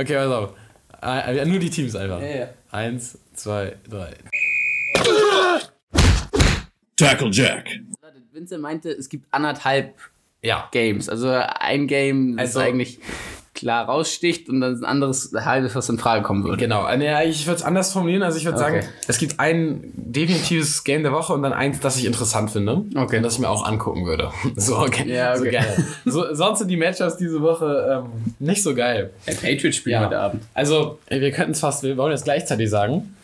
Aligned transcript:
Okay, 0.00 0.14
pass 0.14 0.32
auf. 0.32 0.54
Äh, 1.02 1.44
nur 1.44 1.58
die 1.58 1.68
Teams 1.68 1.94
einfach. 1.94 2.20
Ja, 2.22 2.26
ja. 2.28 2.48
Eins, 2.70 3.18
zwei, 3.34 3.76
drei. 3.88 4.14
Tackle 6.96 7.30
Jack. 7.30 7.68
Vincent 8.32 8.62
meinte, 8.62 8.90
es 8.90 9.08
gibt 9.10 9.26
anderthalb 9.30 9.94
Ja. 10.42 10.68
Games. 10.72 11.08
Also 11.10 11.28
ein 11.30 11.86
Game, 11.86 12.38
Also- 12.38 12.60
eigentlich 12.60 12.98
klar 13.60 13.84
raussticht 13.86 14.48
und 14.48 14.60
dann 14.60 14.74
ein 14.80 14.84
anderes 14.84 15.30
halbes, 15.34 15.74
was 15.74 15.88
in 15.88 15.98
Frage 15.98 16.22
kommen 16.24 16.42
würde. 16.44 16.56
Genau, 16.56 16.86
äh, 16.88 17.28
ich 17.28 17.46
würde 17.46 17.56
es 17.58 17.62
anders 17.62 17.92
formulieren. 17.92 18.22
Also 18.24 18.38
ich 18.38 18.44
würde 18.44 18.58
Okay. 18.58 18.80
sagen, 18.82 18.86
es 19.06 19.18
gibt 19.18 19.38
ein 19.38 19.92
definitives 19.94 20.82
Game 20.82 21.02
der 21.02 21.12
Woche 21.12 21.32
und 21.32 21.42
dann 21.42 21.52
eins, 21.52 21.78
das 21.80 21.96
ich 21.96 22.04
interessant 22.06 22.50
finde. 22.50 22.82
Okay. 22.96 23.18
Und 23.18 23.22
das 23.22 23.34
ich 23.34 23.38
mir 23.38 23.48
auch 23.48 23.64
angucken 23.66 24.04
würde. 24.06 24.30
So, 24.56 24.78
okay. 24.78 25.04
Ja, 25.08 25.36
So 25.36 25.42
okay. 25.42 25.52
geil. 25.52 25.84
So, 26.04 26.34
sonst 26.34 26.58
sind 26.58 26.68
die 26.68 26.76
Matchups 26.76 27.16
diese 27.16 27.40
Woche 27.40 28.02
ähm, 28.04 28.34
nicht 28.40 28.62
so 28.62 28.74
geil. 28.74 29.10
Der 29.26 29.34
Patriots 29.34 29.76
spielt 29.76 29.94
Ja. 29.94 30.04
heute 30.06 30.18
Abend. 30.18 30.42
Also, 30.54 30.98
wir 31.08 31.30
könnten 31.30 31.52
es 31.52 31.60
fast, 31.60 31.82
wir 31.82 31.96
wollen 31.96 32.12
jetzt 32.12 32.24
gleichzeitig 32.24 32.68
sagen. 32.68 33.14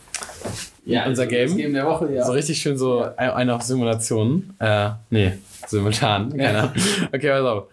Ja, 0.84 1.04
unser 1.06 1.26
Game. 1.26 1.48
Das 1.48 1.56
Game 1.56 1.72
der 1.74 1.84
Woche, 1.86 2.12
ja. 2.12 2.24
So 2.24 2.32
richtig 2.32 2.58
schön 2.60 2.78
so 2.78 3.00
ein- 3.16 3.30
eine 3.30 3.54
auf 3.56 3.62
Simulation. 3.62 4.54
Äh, 4.60 4.90
nee, 5.10 5.32
simultan. 5.66 6.30
Keine 6.30 6.42
Ja. 6.44 6.58
Ahnung. 6.60 6.72
Okay, 7.12 7.28
pass 7.30 7.40
auf. 7.42 7.64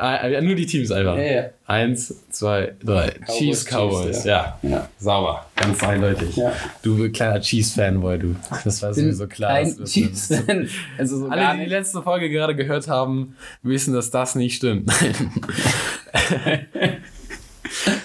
Äh, 0.00 0.34
äh, 0.34 0.40
nur 0.40 0.54
die 0.54 0.66
Teams 0.66 0.92
einfach. 0.92 1.16
Ja, 1.16 1.22
ja. 1.22 1.50
Eins, 1.66 2.14
zwei, 2.30 2.74
drei. 2.80 3.14
Chiefs, 3.36 3.64
Cowboys. 3.64 4.06
Chiefs, 4.06 4.24
ja. 4.24 4.56
Ja. 4.62 4.88
Sauber. 4.98 5.46
Ganz 5.56 5.82
eindeutig. 5.82 6.36
Ja. 6.36 6.52
Du 6.82 7.10
kleiner 7.10 7.40
Cheese-Fanboy, 7.40 8.18
du. 8.18 8.36
Das 8.64 8.80
war 8.80 8.94
sowieso 8.94 9.26
klar. 9.26 9.54
Kein 9.54 9.64
dass 9.64 9.74
du 9.74 9.80
das 9.82 9.92
Chiefs 9.92 10.28
bist. 10.28 10.44
Fan. 10.44 10.68
Also 10.98 11.18
so 11.18 11.28
Alle, 11.28 11.56
die 11.56 11.64
die 11.64 11.70
letzte 11.70 12.00
Folge 12.02 12.30
gerade 12.30 12.54
gehört 12.54 12.86
haben, 12.86 13.34
wissen, 13.62 13.92
dass 13.92 14.12
das 14.12 14.36
nicht 14.36 14.54
stimmt. 14.56 14.88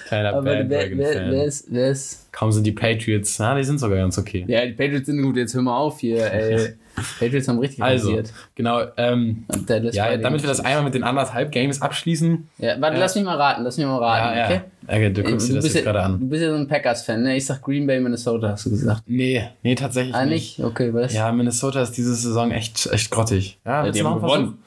Kleiner 0.07 0.33
Aber 0.33 0.45
wer, 0.45 0.67
wer, 0.69 0.69
wer, 0.69 0.89
Bandwagon-Fan. 0.89 1.33
ist, 1.33 1.67
wer 1.69 1.91
ist. 1.91 2.31
Kaum 2.31 2.51
sind 2.51 2.65
die 2.65 2.71
Patriots, 2.71 3.37
na, 3.37 3.55
die 3.55 3.63
sind 3.63 3.79
sogar 3.79 3.99
ganz 3.99 4.17
okay. 4.17 4.45
Ja, 4.47 4.65
die 4.65 4.73
Patriots 4.73 5.05
sind 5.05 5.21
gut, 5.21 5.37
jetzt 5.37 5.53
hör 5.53 5.61
mal 5.61 5.77
auf 5.77 5.99
hier, 5.99 6.25
ey. 6.31 6.73
Patriots 7.19 7.47
haben 7.47 7.59
richtig 7.59 7.81
Also, 7.81 8.09
rasiert. 8.09 8.33
genau, 8.55 8.81
ähm, 8.97 9.45
ja, 9.93 10.17
damit 10.17 10.41
wir 10.43 10.47
das 10.47 10.59
einmal 10.59 10.83
mit 10.83 10.93
den 10.93 11.03
anderthalb 11.03 11.51
Games 11.51 11.81
abschließen. 11.81 12.47
Ja, 12.59 12.79
warte, 12.79 12.95
Ja. 12.97 13.01
lass 13.01 13.15
mich 13.15 13.23
mal 13.23 13.35
raten, 13.37 13.63
lass 13.63 13.77
mich 13.77 13.85
mal 13.87 13.97
raten, 13.97 14.39
okay? 14.39 14.61
Okay, 14.85 15.13
du 15.13 15.23
guckst 15.23 15.49
dir 15.49 15.55
das 15.55 15.65
jetzt 15.65 15.75
ja, 15.75 15.81
gerade 15.81 16.01
an. 16.03 16.19
du 16.19 16.27
bist 16.27 16.43
ja 16.43 16.49
so 16.49 16.55
ein 16.55 16.67
Packers-Fan, 16.67 17.23
ne? 17.23 17.35
Ich 17.37 17.45
sag 17.45 17.61
Green 17.61 17.87
Bay, 17.87 17.99
Minnesota, 17.99 18.49
hast 18.49 18.65
du 18.65 18.69
gesagt. 18.69 19.03
Nee, 19.07 19.47
nee, 19.63 19.75
tatsächlich 19.75 20.13
Ah, 20.13 20.25
nicht. 20.25 20.59
nicht? 20.59 20.65
Okay, 20.67 20.93
was? 20.93 21.13
Ja, 21.13 21.31
Minnesota 21.31 21.81
ist 21.81 21.91
diese 21.93 22.13
Saison 22.15 22.51
echt, 22.51 22.85
echt 22.91 23.09
grottig. 23.09 23.57
Ja, 23.65 23.83
willst 23.85 23.99
die 23.99 24.03
haben 24.05 24.15
gewonnen. 24.21 24.57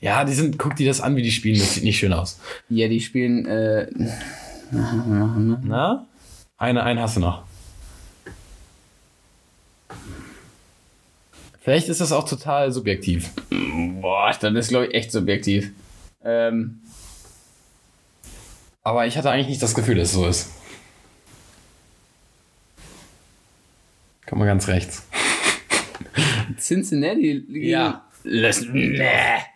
Ja, 0.00 0.24
die 0.24 0.32
sind, 0.32 0.58
guck 0.58 0.76
dir 0.76 0.86
das 0.88 1.00
an, 1.00 1.16
wie 1.16 1.22
die 1.22 1.30
spielen. 1.32 1.58
Das 1.58 1.74
sieht 1.74 1.84
nicht 1.84 1.98
schön 1.98 2.12
aus. 2.12 2.40
Ja, 2.68 2.88
die 2.88 3.00
spielen, 3.00 3.46
äh, 3.46 3.88
Na? 4.70 6.06
Eine, 6.56 6.82
einen 6.82 7.00
hast 7.00 7.16
du 7.16 7.20
noch. 7.20 7.42
Vielleicht 11.68 11.90
ist 11.90 12.00
das 12.00 12.12
auch 12.12 12.26
total 12.26 12.72
subjektiv. 12.72 13.28
boah, 14.00 14.34
das 14.40 14.54
ist, 14.54 14.68
glaube 14.70 14.86
ich, 14.86 14.94
echt 14.94 15.12
subjektiv. 15.12 15.70
Ähm, 16.24 16.80
Aber 18.82 19.06
ich 19.06 19.18
hatte 19.18 19.30
eigentlich 19.30 19.48
nicht 19.48 19.62
das 19.62 19.74
Gefühl, 19.74 19.96
dass 19.96 20.08
es 20.08 20.14
so 20.14 20.26
ist. 20.26 20.50
Komm 24.24 24.38
mal 24.38 24.46
ganz 24.46 24.66
rechts. 24.68 25.06
Cincinnati 26.58 27.44
liegen. 27.46 27.68
Ja. 27.68 28.08
Nee. 28.24 29.02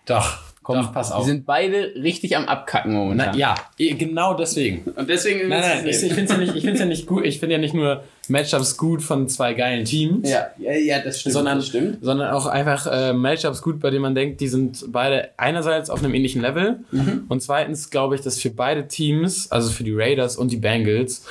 Doch, 0.04 0.41
Komm, 0.62 0.76
doch, 0.80 0.92
pass 0.92 1.08
Die 1.08 1.14
auf. 1.14 1.24
sind 1.26 1.44
beide 1.46 1.92
richtig 1.96 2.36
am 2.36 2.44
Abkacken 2.46 2.92
momentan. 2.94 3.30
Na, 3.32 3.36
ja, 3.36 3.54
eh, 3.78 3.94
genau 3.94 4.34
deswegen. 4.34 4.82
Und 4.96 5.08
deswegen. 5.08 5.48
Nein, 5.48 5.60
nein, 5.60 5.86
ich, 5.88 6.02
ich 6.02 6.12
finde 6.12 6.24
es 6.24 6.30
ja, 6.30 6.36
nicht- 6.38 6.54
ich 6.56 6.62
find's 6.64 6.80
ja 6.80 6.86
nicht 6.86 7.06
gut. 7.06 7.24
Ich 7.24 7.40
finde 7.40 7.54
ja 7.56 7.60
nicht 7.60 7.74
nur 7.74 8.04
Matchups 8.28 8.76
gut 8.76 9.02
von 9.02 9.28
zwei 9.28 9.54
geilen 9.54 9.84
Teams. 9.84 10.30
Ja, 10.30 10.46
ja, 10.58 10.72
ja, 10.72 11.00
das 11.00 11.20
stimmt. 11.20 11.32
sondern, 11.32 11.58
das 11.58 11.66
stimmt. 11.66 11.98
sondern 12.02 12.30
auch 12.30 12.46
einfach 12.46 12.86
äh, 12.86 13.12
Matchups 13.12 13.60
gut, 13.62 13.80
bei 13.80 13.90
denen 13.90 14.02
man 14.02 14.14
denkt, 14.14 14.40
die 14.40 14.46
sind 14.48 14.84
beide 14.92 15.30
einerseits 15.36 15.90
auf 15.90 16.04
einem 16.04 16.14
ähnlichen 16.14 16.40
Level 16.40 16.78
Mhm. 16.92 17.24
und 17.28 17.42
zweitens 17.42 17.90
glaube 17.90 18.14
ich, 18.14 18.20
dass 18.20 18.38
für 18.38 18.50
beide 18.50 18.86
Teams, 18.86 19.50
also 19.50 19.70
für 19.70 19.82
die 19.82 19.92
Raiders 19.94 20.36
und 20.36 20.52
die 20.52 20.56
Bengals, 20.58 21.24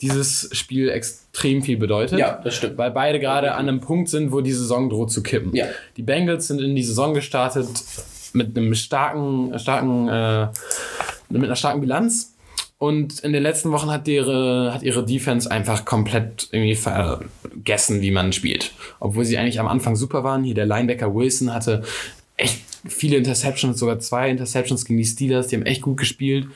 dieses 0.00 0.48
Spiel 0.52 0.88
extrem 0.88 1.62
viel 1.62 1.76
bedeutet. 1.76 2.18
Ja, 2.18 2.40
das 2.42 2.54
stimmt. 2.54 2.78
Weil 2.78 2.90
beide 2.90 3.20
gerade 3.20 3.52
an 3.52 3.68
einem 3.68 3.80
Punkt 3.80 4.08
sind, 4.08 4.32
wo 4.32 4.40
die 4.40 4.52
Saison 4.52 4.88
droht 4.88 5.12
zu 5.12 5.22
kippen. 5.22 5.54
Ja. 5.54 5.66
Die 5.98 6.02
Bengals 6.02 6.46
sind 6.48 6.60
in 6.60 6.74
die 6.74 6.82
Saison 6.82 7.12
gestartet 7.14 7.68
mit 8.34 8.56
einem 8.56 8.74
starken, 8.74 9.58
starken, 9.58 10.08
äh, 10.08 10.48
mit 11.28 11.44
einer 11.44 11.56
starken 11.56 11.80
Bilanz. 11.80 12.34
Und 12.78 13.20
in 13.20 13.34
den 13.34 13.42
letzten 13.42 13.72
Wochen 13.72 13.90
hat 13.90 14.08
ihre, 14.08 14.72
hat 14.72 14.82
ihre 14.82 15.04
Defense 15.04 15.50
einfach 15.50 15.84
komplett 15.84 16.48
irgendwie 16.50 16.74
vergessen, 16.74 18.00
wie 18.00 18.10
man 18.10 18.32
spielt. 18.32 18.72
Obwohl 19.00 19.26
sie 19.26 19.36
eigentlich 19.36 19.60
am 19.60 19.68
Anfang 19.68 19.96
super 19.96 20.24
waren. 20.24 20.44
Hier 20.44 20.54
der 20.54 20.64
Linebacker 20.64 21.14
Wilson 21.14 21.52
hatte 21.52 21.82
echt 22.38 22.62
viele 22.88 23.18
Interceptions, 23.18 23.78
sogar 23.78 23.98
zwei 23.98 24.30
Interceptions 24.30 24.86
gegen 24.86 24.98
die 24.98 25.04
Steelers. 25.04 25.48
Die 25.48 25.56
haben 25.56 25.66
echt 25.66 25.82
gut 25.82 25.98
gespielt. 25.98 26.46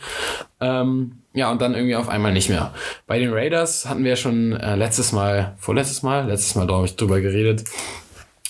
Ähm, 0.60 1.18
ja, 1.34 1.50
und 1.50 1.60
dann 1.60 1.74
irgendwie 1.74 1.96
auf 1.96 2.08
einmal 2.08 2.32
nicht 2.32 2.48
mehr. 2.48 2.72
Bei 3.06 3.18
den 3.18 3.32
Raiders 3.32 3.86
hatten 3.86 4.04
wir 4.04 4.10
ja 4.10 4.16
schon 4.16 4.52
äh, 4.52 4.76
letztes 4.76 5.12
Mal, 5.12 5.54
vorletztes 5.58 6.02
Mal, 6.02 6.26
letztes 6.26 6.54
Mal, 6.54 6.66
glaube 6.66 6.86
ich, 6.86 6.96
drüber 6.96 7.20
geredet. 7.20 7.64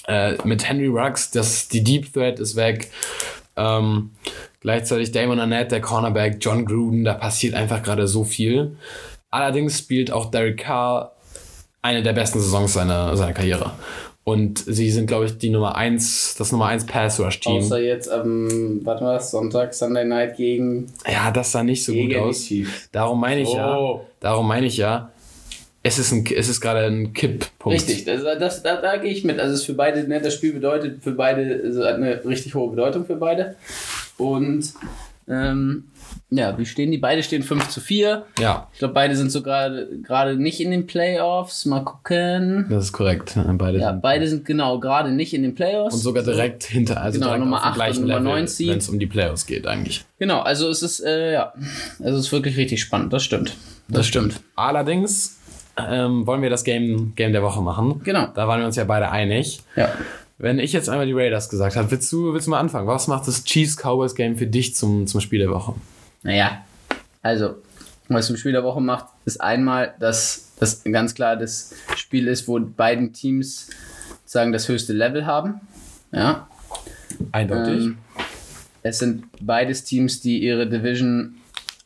Äh, 0.06 0.34
mit 0.44 0.68
Henry 0.68 0.86
Ruggs, 0.86 1.30
das, 1.30 1.68
die 1.68 1.82
Deep 1.82 2.12
Threat 2.12 2.38
ist 2.38 2.56
weg. 2.56 2.90
Ähm, 3.56 4.10
gleichzeitig 4.60 5.12
Damon 5.12 5.40
Arnett, 5.40 5.72
der 5.72 5.80
Cornerback, 5.80 6.38
John 6.40 6.64
Gruden, 6.64 7.04
da 7.04 7.14
passiert 7.14 7.54
einfach 7.54 7.82
gerade 7.82 8.06
so 8.06 8.24
viel. 8.24 8.76
Allerdings 9.30 9.78
spielt 9.78 10.10
auch 10.10 10.30
Derek 10.30 10.58
Carr 10.58 11.12
eine 11.82 12.02
der 12.02 12.12
besten 12.12 12.40
Saisons 12.40 12.72
seiner, 12.72 13.16
seiner 13.16 13.32
Karriere. 13.32 13.72
Und 14.24 14.58
sie 14.58 14.90
sind, 14.90 15.06
glaube 15.06 15.26
ich, 15.26 15.36
die 15.36 15.50
Nummer 15.50 15.76
1, 15.76 16.36
das 16.38 16.50
Nummer 16.50 16.66
1 16.66 16.86
Pass 16.86 17.20
Rush 17.20 17.40
Team. 17.40 17.58
Außer 17.58 17.78
jetzt 17.78 18.10
am, 18.10 18.80
warte 18.82 19.04
mal, 19.04 19.20
Sonntag, 19.20 19.74
Sunday 19.74 20.06
Night 20.06 20.38
gegen, 20.38 20.86
Ja, 21.06 21.30
das 21.30 21.52
sah 21.52 21.62
nicht 21.62 21.84
so 21.84 21.92
gut 21.92 22.16
aus. 22.16 22.48
Darum 22.90 23.20
meine 23.20 23.42
ich 23.42 23.52
ja. 23.52 23.76
Oh. 23.76 24.06
Darum 24.20 24.48
meine 24.48 24.64
ich 24.64 24.78
ja. 24.78 25.10
Es 25.86 25.98
ist, 25.98 26.12
ein, 26.12 26.24
es 26.34 26.48
ist 26.48 26.60
gerade 26.62 26.86
ein 26.86 27.12
Kipppunkt. 27.12 27.78
Richtig, 27.78 28.06
das, 28.06 28.22
das, 28.38 28.62
da, 28.62 28.80
da 28.80 28.96
gehe 28.96 29.12
ich 29.12 29.22
mit. 29.22 29.38
Also 29.38 29.52
es 29.52 29.60
ist 29.60 29.66
für 29.66 29.74
beide, 29.74 30.02
ne, 30.08 30.20
das 30.20 30.32
Spiel 30.34 30.54
bedeutet 30.54 31.02
für 31.04 31.12
beide, 31.12 31.60
also 31.62 31.84
hat 31.84 31.96
eine 31.96 32.24
richtig 32.24 32.54
hohe 32.54 32.70
Bedeutung 32.70 33.04
für 33.04 33.16
beide. 33.16 33.56
Und 34.16 34.72
ähm, 35.28 35.84
ja, 36.30 36.56
wie 36.58 36.66
stehen 36.66 36.90
die? 36.90 36.98
Beide 36.98 37.22
stehen 37.22 37.42
5 37.42 37.68
zu 37.68 37.80
4. 37.80 38.24
Ja, 38.38 38.68
Ich 38.72 38.78
glaube, 38.78 38.94
beide 38.94 39.14
sind 39.14 39.30
so 39.30 39.42
gerade 39.42 40.36
nicht 40.36 40.60
in 40.60 40.70
den 40.70 40.86
Playoffs. 40.86 41.64
Mal 41.66 41.80
gucken. 41.84 42.66
das 42.70 42.84
ist 42.84 42.92
korrekt. 42.92 43.36
Beide 43.58 43.78
Ja, 43.78 43.90
sind 43.90 44.02
beide 44.02 44.26
sind 44.26 44.44
genau 44.44 44.80
gerade 44.80 45.12
nicht 45.12 45.34
in 45.34 45.42
den 45.42 45.54
Playoffs. 45.54 45.94
und 45.94 46.00
sogar 46.00 46.22
direkt 46.22 46.64
hinter, 46.64 47.00
also 47.00 47.18
Genau, 47.18 47.26
direkt 47.32 47.44
Nummer 47.44 47.56
auf 47.58 47.62
dem 47.62 47.68
acht 47.68 47.74
gleichen 47.74 48.02
und 48.04 48.08
Nummer 48.08 48.20
Level, 48.20 48.32
neun 48.32 48.46
Seed. 48.46 48.70
wenn 48.70 48.78
es 48.78 48.88
um 48.88 48.98
die 48.98 49.06
Playoffs 49.06 49.46
geht 49.46 49.66
eigentlich. 49.66 50.04
Genau, 50.18 50.40
also 50.40 50.68
es 50.70 50.82
ist, 50.82 51.00
äh, 51.00 51.34
ja, 51.34 51.52
also 52.02 52.18
es 52.18 52.26
ist 52.26 52.32
wirklich 52.32 52.56
richtig 52.56 52.80
spannend. 52.80 53.12
Das 53.12 53.22
stimmt. 53.22 53.54
Das, 53.88 54.06
stimmt. 54.06 54.40
Allerdings 54.56 55.38
ähm, 55.76 56.26
wollen 56.26 56.42
wir 56.42 56.50
das 56.50 56.64
Game, 56.64 57.14
Game 57.14 57.32
der 57.32 57.42
Woche 57.42 57.60
machen. 57.62 58.00
Genau. 58.04 58.28
Da 58.34 58.46
waren 58.48 58.60
wir 58.60 58.66
uns 58.66 58.76
ja 58.76 58.84
beide 58.84 59.10
einig. 59.10 59.62
Ja. 59.76 59.90
Wenn 60.38 60.58
ich 60.58 60.72
jetzt 60.72 60.88
einmal 60.88 61.06
die 61.06 61.12
Raiders 61.12 61.48
gesagt 61.48 61.76
habe, 61.76 61.90
willst 61.90 62.12
du, 62.12 62.32
willst 62.32 62.46
du 62.46 62.50
mal 62.50 62.58
anfangen? 62.58 62.86
Was 62.86 63.06
macht 63.06 63.28
das 63.28 63.44
Chiefs 63.44 63.76
Cowboys 63.76 64.14
Game 64.14 64.36
für 64.36 64.46
dich 64.46 64.74
zum, 64.74 65.06
zum 65.06 65.20
Spiel 65.20 65.40
der 65.40 65.50
Woche? 65.50 65.74
Naja, 66.22 66.64
also, 67.22 67.56
was 68.08 68.26
zum 68.26 68.36
Spiel 68.36 68.52
der 68.52 68.64
Woche 68.64 68.80
macht, 68.80 69.06
ist 69.24 69.40
einmal, 69.40 69.94
dass 70.00 70.52
das 70.58 70.84
ganz 70.84 71.14
klar 71.14 71.36
das 71.36 71.74
Spiel 71.96 72.28
ist, 72.28 72.48
wo 72.48 72.58
beiden 72.58 73.12
Teams 73.12 73.70
sagen 74.24 74.52
das 74.52 74.68
höchste 74.68 74.92
Level 74.92 75.26
haben. 75.26 75.60
Ja. 76.12 76.48
Eindeutig. 77.32 77.84
Ähm, 77.84 77.98
es 78.82 78.98
sind 78.98 79.24
beides 79.40 79.84
Teams, 79.84 80.20
die 80.20 80.40
ihre 80.42 80.68
Division 80.68 81.36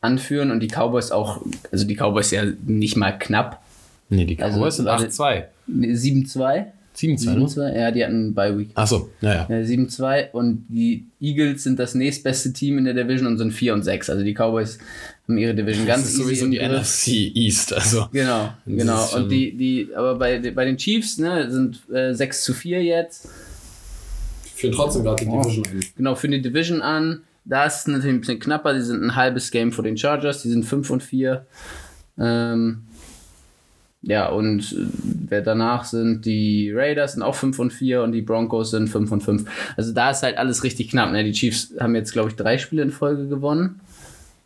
anführen 0.00 0.50
und 0.50 0.60
die 0.60 0.68
Cowboys 0.68 1.12
auch, 1.12 1.42
also 1.70 1.86
die 1.86 1.96
Cowboys 1.96 2.30
ja 2.30 2.44
nicht 2.66 2.96
mal 2.96 3.12
knapp. 3.12 3.62
Nee, 4.08 4.24
die 4.24 4.38
also, 4.40 4.58
Cowboys 4.58 4.76
sind 4.76 4.86
warte. 4.86 5.06
8-2. 5.06 5.44
7-2. 5.68 6.66
7-2, 6.98 7.34
ne? 7.34 7.46
7-2, 7.46 7.78
ja, 7.78 7.90
die 7.90 8.04
hatten 8.04 8.34
Bye 8.34 8.58
Week. 8.58 8.70
Achso, 8.74 9.10
naja. 9.20 9.46
Ja, 9.48 9.56
7-2 9.56 10.32
und 10.32 10.66
die 10.68 11.06
Eagles 11.20 11.62
sind 11.62 11.78
das 11.78 11.94
nächstbeste 11.94 12.52
Team 12.52 12.78
in 12.78 12.84
der 12.84 12.94
Division 12.94 13.28
und 13.28 13.38
sind 13.38 13.52
4 13.52 13.74
und 13.74 13.82
6. 13.84 14.10
Also 14.10 14.24
die 14.24 14.34
Cowboys 14.34 14.78
haben 15.26 15.38
ihre 15.38 15.54
Division 15.54 15.86
Das 15.86 15.96
ganz 15.96 16.08
ist 16.08 16.14
easy 16.14 16.22
sowieso 16.24 16.48
die. 16.48 16.58
NFC 16.58 17.36
East, 17.36 17.72
also. 17.72 18.08
Genau, 18.12 18.52
genau. 18.66 19.14
Und 19.14 19.28
die, 19.30 19.56
die, 19.56 19.88
aber 19.94 20.16
bei, 20.16 20.38
bei 20.50 20.64
den 20.64 20.76
Chiefs, 20.76 21.18
ne, 21.18 21.50
sind 21.50 21.88
äh, 21.92 22.14
6 22.14 22.42
zu 22.42 22.54
4 22.54 22.82
jetzt. 22.82 23.28
Führen 24.56 24.74
trotzdem 24.74 25.04
gerade 25.04 25.24
die 25.24 25.30
Division 25.30 25.66
an. 25.66 25.80
Genau, 25.96 26.14
für 26.16 26.28
die 26.28 26.42
Division 26.42 26.82
an. 26.82 27.22
Da 27.44 27.64
ist 27.64 27.76
es 27.76 27.86
natürlich 27.86 28.16
ein 28.16 28.20
bisschen 28.20 28.40
knapper. 28.40 28.74
Die 28.74 28.82
sind 28.82 29.02
ein 29.02 29.14
halbes 29.14 29.50
Game 29.50 29.72
vor 29.72 29.84
den 29.84 29.96
Chargers. 29.96 30.42
Die 30.42 30.48
sind 30.48 30.64
5 30.64 30.90
und 30.90 31.02
4. 31.02 31.46
Ähm, 32.18 32.87
ja, 34.02 34.28
und 34.28 34.72
äh, 34.72 34.86
wer 35.28 35.42
danach 35.42 35.84
sind, 35.84 36.24
die 36.24 36.70
Raiders 36.72 37.14
sind 37.14 37.22
auch 37.22 37.34
5 37.34 37.58
und 37.58 37.72
4 37.72 38.02
und 38.02 38.12
die 38.12 38.22
Broncos 38.22 38.70
sind 38.70 38.88
5 38.88 39.10
und 39.10 39.22
5. 39.22 39.44
Also 39.76 39.92
da 39.92 40.10
ist 40.10 40.22
halt 40.22 40.38
alles 40.38 40.62
richtig 40.62 40.90
knapp. 40.90 41.10
Ne? 41.10 41.24
Die 41.24 41.32
Chiefs 41.32 41.74
haben 41.80 41.94
jetzt, 41.94 42.12
glaube 42.12 42.30
ich, 42.30 42.36
drei 42.36 42.58
Spiele 42.58 42.82
in 42.82 42.90
Folge 42.90 43.26
gewonnen. 43.26 43.80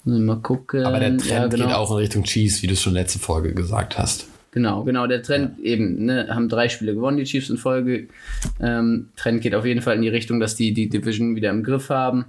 Mal 0.05 0.41
gucken. 0.41 0.85
Aber 0.85 0.99
der 0.99 1.17
Trend 1.17 1.27
ja, 1.27 1.47
genau. 1.47 1.67
geht 1.67 1.75
auch 1.75 1.91
in 1.93 1.97
Richtung 1.99 2.25
Cheese, 2.25 2.63
wie 2.63 2.67
du 2.67 2.73
es 2.73 2.83
schon 2.83 2.95
letzte 2.95 3.19
Folge 3.19 3.55
gesagt 3.55 3.99
hast. 3.99 4.27
Genau, 4.51 4.83
genau. 4.85 5.07
Der 5.07 5.23
Trend 5.23 5.61
eben, 5.61 6.05
ne, 6.05 6.29
haben 6.29 6.49
drei 6.49 6.69
Spiele 6.69 6.95
gewonnen, 6.95 7.17
die 7.17 7.25
Chiefs 7.25 7.49
in 7.49 7.57
Folge. 7.57 8.09
Ähm, 8.61 9.09
Trend 9.17 9.43
geht 9.43 9.55
auf 9.55 9.65
jeden 9.65 9.81
Fall 9.81 9.97
in 9.97 10.03
die 10.03 10.09
Richtung, 10.09 10.41
dass 10.41 10.57
die 10.57 10.75
die 10.75 10.89
Division 10.89 11.37
wieder 11.37 11.51
im 11.51 11.63
Griff 11.63 11.89
haben 11.89 12.27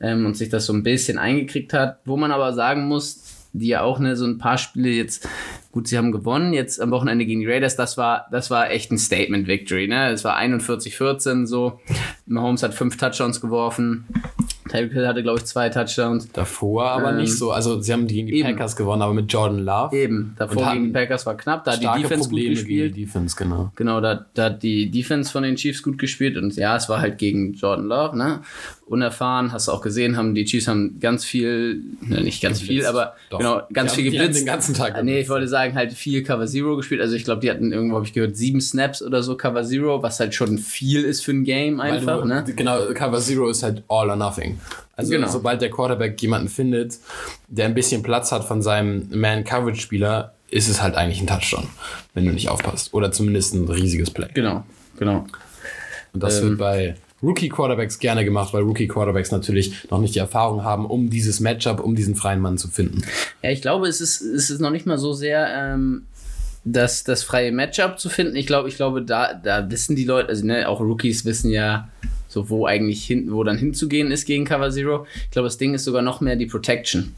ähm, 0.00 0.26
und 0.26 0.36
sich 0.36 0.50
das 0.50 0.66
so 0.66 0.72
ein 0.72 0.82
bisschen 0.82 1.18
eingekriegt 1.18 1.72
hat. 1.72 1.98
Wo 2.04 2.16
man 2.16 2.30
aber 2.30 2.52
sagen 2.52 2.86
muss, 2.86 3.48
die 3.54 3.68
ja 3.68 3.82
auch 3.82 3.98
ne, 3.98 4.16
so 4.16 4.26
ein 4.26 4.38
paar 4.38 4.58
Spiele 4.58 4.90
jetzt, 4.90 5.28
gut, 5.74 5.88
sie 5.88 5.98
haben 5.98 6.12
gewonnen, 6.12 6.52
jetzt 6.52 6.80
am 6.80 6.92
Wochenende 6.92 7.26
gegen 7.26 7.40
die 7.40 7.48
Raiders, 7.48 7.74
das 7.74 7.98
war, 7.98 8.28
das 8.30 8.48
war 8.48 8.70
echt 8.70 8.92
ein 8.92 8.98
Statement-Victory. 8.98 9.88
Ne? 9.88 10.10
Es 10.10 10.22
war 10.22 10.38
41-14 10.38 11.46
so. 11.46 11.80
Mahomes 12.26 12.62
hat 12.62 12.74
fünf 12.74 12.96
Touchdowns 12.96 13.40
geworfen. 13.40 14.06
Tyreek 14.70 14.92
Hill 14.92 15.08
hatte, 15.08 15.24
glaube 15.24 15.40
ich, 15.40 15.46
zwei 15.46 15.68
Touchdowns. 15.70 16.30
Davor 16.32 16.90
aber 16.90 17.10
Ähm, 17.10 17.16
nicht 17.16 17.36
so. 17.36 17.50
Also, 17.50 17.80
sie 17.80 17.92
haben 17.92 18.06
gegen 18.06 18.28
die 18.28 18.34
eben. 18.38 18.50
Packers 18.50 18.76
gewonnen, 18.76 19.02
aber 19.02 19.14
mit 19.14 19.32
Jordan 19.32 19.58
Love. 19.64 19.96
Eben, 19.96 20.34
davor 20.38 20.72
gegen 20.72 20.84
die 20.84 20.90
Packers 20.90 21.26
war 21.26 21.36
knapp, 21.36 21.64
da 21.64 21.72
hat 21.72 21.82
die 21.82 21.86
Defense 21.86 22.14
gut 22.14 22.20
Probleme 22.28 22.48
gegen 22.50 22.54
gespielt. 22.54 22.96
die 22.96 23.04
Defense, 23.04 23.36
genau. 23.36 23.72
Genau, 23.74 24.00
da, 24.00 24.26
da 24.34 24.44
hat 24.44 24.62
die 24.62 24.90
Defense 24.92 25.32
von 25.32 25.42
den 25.42 25.56
Chiefs 25.56 25.82
gut 25.82 25.98
gespielt 25.98 26.36
und 26.36 26.54
ja, 26.54 26.76
es 26.76 26.88
war 26.88 27.00
halt 27.00 27.18
gegen 27.18 27.54
Jordan 27.54 27.86
Love, 27.86 28.16
ne? 28.16 28.40
Unerfahren, 28.86 29.50
hast 29.52 29.68
du 29.68 29.72
auch 29.72 29.80
gesehen, 29.80 30.16
haben 30.18 30.34
die 30.34 30.44
Chiefs 30.44 30.68
haben 30.68 30.98
ganz 31.00 31.24
viel, 31.24 31.80
ne, 32.02 32.20
nicht 32.20 32.42
ganz 32.42 32.60
Geblitzt. 32.60 32.80
viel, 32.80 32.86
aber 32.86 33.14
Doch. 33.30 33.38
genau, 33.38 33.62
ganz 33.72 33.94
Die 33.94 34.02
viel 34.02 34.04
haben- 34.06 34.12
die 34.12 34.18
haben 34.18 34.22
geblitzt. 34.26 34.40
den 34.40 34.46
ganzen 34.46 34.74
Tag 34.74 34.94
Ah, 34.94 35.02
Nee, 35.02 35.10
ich 35.12 35.14
geblitzt. 35.14 35.30
wollte 35.30 35.48
sagen, 35.48 35.74
halt 35.74 35.92
viel 35.94 36.22
Cover 36.22 36.46
Zero 36.46 36.76
gespielt. 36.76 37.00
Also 37.00 37.14
ich 37.16 37.24
glaube, 37.24 37.40
die 37.40 37.50
hatten 37.50 37.72
irgendwo, 37.72 37.96
habe 37.96 38.04
ich 38.06 38.12
gehört, 38.12 38.36
sieben 38.36 38.60
Snaps 38.60 39.00
oder 39.02 39.22
so 39.22 39.36
Cover 39.36 39.64
Zero, 39.64 40.02
was 40.02 40.20
halt 40.20 40.34
schon 40.34 40.58
viel 40.58 41.02
ist 41.02 41.24
für 41.24 41.30
ein 41.32 41.44
Game 41.44 41.80
einfach, 41.80 42.20
du, 42.22 42.28
ne? 42.28 42.44
Genau, 42.54 42.78
Cover 42.92 43.20
Zero 43.20 43.48
ist 43.48 43.62
halt 43.62 43.82
all 43.88 44.10
or 44.10 44.16
nothing. 44.16 44.58
Also 44.96 45.10
Genau. 45.12 45.28
sobald 45.28 45.62
der 45.62 45.70
Quarterback 45.70 46.20
jemanden 46.20 46.48
findet, 46.48 46.98
der 47.48 47.64
ein 47.64 47.74
bisschen 47.74 48.02
Platz 48.02 48.32
hat 48.32 48.44
von 48.44 48.60
seinem 48.62 49.08
Man-Coverage-Spieler, 49.12 50.34
ist 50.50 50.68
es 50.68 50.82
halt 50.82 50.94
eigentlich 50.94 51.20
ein 51.20 51.26
Touchdown, 51.26 51.66
wenn 52.12 52.26
du 52.26 52.32
nicht 52.32 52.48
aufpasst. 52.48 52.92
Oder 52.94 53.10
zumindest 53.10 53.54
ein 53.54 53.66
riesiges 53.68 54.10
Play. 54.10 54.28
Genau, 54.34 54.64
genau. 54.98 55.26
Und 56.12 56.22
das 56.22 56.38
Ähm. 56.40 56.50
wird 56.50 56.58
bei 56.58 56.94
Rookie-Quarterbacks 57.24 57.98
gerne 57.98 58.24
gemacht, 58.24 58.52
weil 58.52 58.62
Rookie-Quarterbacks 58.62 59.30
natürlich 59.30 59.90
noch 59.90 60.00
nicht 60.00 60.14
die 60.14 60.20
Erfahrung 60.20 60.64
haben, 60.64 60.86
um 60.86 61.10
dieses 61.10 61.40
Matchup, 61.40 61.80
um 61.80 61.94
diesen 61.94 62.14
freien 62.14 62.40
Mann 62.40 62.58
zu 62.58 62.68
finden. 62.68 63.02
Ja, 63.42 63.50
ich 63.50 63.62
glaube, 63.62 63.88
es 63.88 64.00
ist, 64.00 64.20
es 64.20 64.50
ist 64.50 64.60
noch 64.60 64.70
nicht 64.70 64.86
mal 64.86 64.98
so 64.98 65.12
sehr 65.12 65.48
ähm, 65.54 66.06
das, 66.64 67.04
das 67.04 67.22
freie 67.22 67.52
Matchup 67.52 67.98
zu 67.98 68.08
finden. 68.08 68.36
Ich 68.36 68.46
glaube, 68.46 68.68
ich 68.68 68.76
glaube, 68.76 69.02
da, 69.02 69.34
da 69.34 69.70
wissen 69.70 69.96
die 69.96 70.04
Leute, 70.04 70.28
also 70.28 70.46
ne, 70.46 70.68
auch 70.68 70.80
Rookies 70.80 71.24
wissen 71.24 71.50
ja 71.50 71.88
so, 72.28 72.50
wo 72.50 72.66
eigentlich 72.66 73.04
hin, 73.04 73.30
wo 73.30 73.44
dann 73.44 73.58
hinzugehen 73.58 74.10
ist 74.10 74.24
gegen 74.24 74.44
Cover 74.44 74.70
Zero. 74.70 75.06
Ich 75.24 75.30
glaube, 75.30 75.46
das 75.46 75.58
Ding 75.58 75.74
ist 75.74 75.84
sogar 75.84 76.02
noch 76.02 76.20
mehr 76.20 76.36
die 76.36 76.46
Protection. 76.46 77.12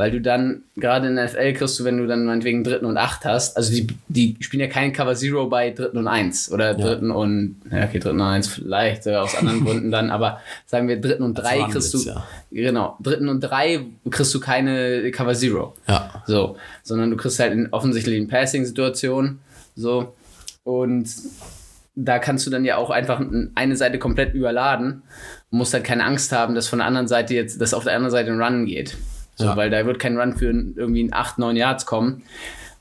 Weil 0.00 0.12
du 0.12 0.22
dann, 0.22 0.62
gerade 0.76 1.08
in 1.08 1.16
der 1.16 1.26
NFL 1.26 1.52
kriegst 1.52 1.78
du, 1.78 1.84
wenn 1.84 1.98
du 1.98 2.06
dann 2.06 2.24
meinetwegen 2.24 2.64
dritten 2.64 2.86
und 2.86 2.96
acht 2.96 3.26
hast, 3.26 3.58
also 3.58 3.70
die, 3.70 3.86
die 4.08 4.34
spielen 4.40 4.62
ja 4.62 4.66
keinen 4.66 4.94
Cover 4.94 5.14
Zero 5.14 5.46
bei 5.46 5.72
dritten 5.72 5.98
und 5.98 6.08
eins 6.08 6.50
oder 6.50 6.72
dritten 6.72 7.10
und, 7.10 7.60
ja, 7.70 7.84
okay, 7.84 7.98
dritten 7.98 8.18
und 8.18 8.26
eins 8.26 8.48
vielleicht, 8.48 9.06
äh, 9.06 9.16
aus 9.16 9.34
anderen 9.34 9.62
Gründen 9.66 9.90
dann, 9.90 10.10
aber 10.10 10.40
sagen 10.64 10.88
wir 10.88 10.98
dritten 10.98 11.22
und 11.22 11.34
drei 11.34 11.64
kriegst 11.70 11.92
du, 11.92 11.98
ja. 11.98 12.26
genau, 12.50 12.96
dritten 13.00 13.28
und 13.28 13.40
drei 13.40 13.84
kriegst 14.08 14.32
du 14.32 14.40
keine 14.40 15.10
Cover 15.10 15.34
Zero. 15.34 15.74
Ja. 15.86 16.24
So, 16.26 16.56
sondern 16.82 17.10
du 17.10 17.18
kriegst 17.18 17.38
halt 17.38 17.52
in 17.52 17.68
offensichtlichen 17.70 18.26
Passing-Situationen. 18.26 19.40
So. 19.76 20.14
Und 20.64 21.10
da 21.94 22.18
kannst 22.18 22.46
du 22.46 22.50
dann 22.50 22.64
ja 22.64 22.78
auch 22.78 22.88
einfach 22.88 23.20
eine 23.54 23.76
Seite 23.76 23.98
komplett 23.98 24.32
überladen 24.32 25.02
und 25.50 25.58
musst 25.58 25.74
halt 25.74 25.84
keine 25.84 26.04
Angst 26.06 26.32
haben, 26.32 26.54
dass 26.54 26.68
von 26.68 26.78
der 26.78 26.86
anderen 26.86 27.06
Seite 27.06 27.34
jetzt, 27.34 27.60
dass 27.60 27.74
auf 27.74 27.84
der 27.84 27.96
anderen 27.96 28.12
Seite 28.12 28.30
ein 28.30 28.40
Run 28.40 28.64
geht. 28.64 28.96
So, 29.40 29.46
Ja. 29.46 29.56
weil 29.56 29.70
da 29.70 29.84
wird 29.86 29.98
kein 29.98 30.18
Run 30.18 30.36
für 30.36 30.46
irgendwie 30.50 31.02
ein 31.04 31.12
8, 31.14 31.38
9 31.38 31.56
Yards 31.56 31.86
kommen. 31.86 32.22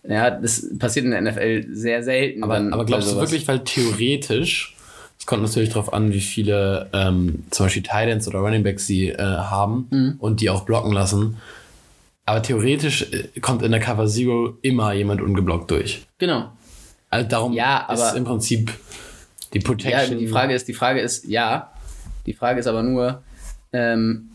Ja, 0.08 0.30
das 0.32 0.66
passiert 0.78 1.06
in 1.06 1.12
der 1.12 1.22
NFL 1.22 1.68
sehr 1.74 2.04
selten. 2.04 2.44
Aber, 2.44 2.58
aber 2.58 2.86
glaubst 2.86 3.12
du 3.12 3.16
wirklich, 3.18 3.48
weil 3.48 3.60
theoretisch, 3.64 4.76
es 5.20 5.26
kommt 5.26 5.42
natürlich 5.44 5.70
darauf 5.70 5.94
an, 5.94 6.14
wie 6.14 6.20
viele 6.22 6.90
ähm, 6.94 7.44
zum 7.52 7.66
Beispiel 7.66 7.84
Titans 7.84 8.28
oder 8.28 8.40
Runningbacks 8.40 8.88
sie 8.88 9.10
äh, 9.10 9.18
haben 9.22 9.88
Mhm. 9.92 10.16
und 10.20 10.42
die 10.42 10.50
auch 10.50 10.62
blocken 10.66 10.92
lassen. 10.94 11.38
Aber 12.26 12.42
theoretisch 12.42 13.12
äh, 13.12 13.40
kommt 13.42 13.62
in 13.64 13.72
der 13.72 13.80
Cover 13.82 14.08
Zero 14.08 14.58
immer 14.62 14.94
jemand 14.94 15.22
ungeblockt 15.22 15.70
durch. 15.72 16.06
Genau. 16.18 16.52
Also 17.10 17.28
darum 17.28 17.54
Ja, 17.54 17.86
aber- 17.88 17.94
ist 18.10 18.16
im 18.16 18.24
Prinzip 18.24 18.72
die 19.54 19.58
Ja, 19.60 19.64
Protection. 19.64 20.18
die 20.20 20.28
Frage 20.28 20.54
ist, 20.54 20.68
die 20.68 20.74
Frage 20.74 21.02
ist, 21.02 21.26
ja. 21.26 21.72
Die 22.26 22.34
Frage 22.34 22.60
ist 22.60 22.68
aber 22.68 22.84
nur, 22.84 23.24
ähm, 23.74 24.29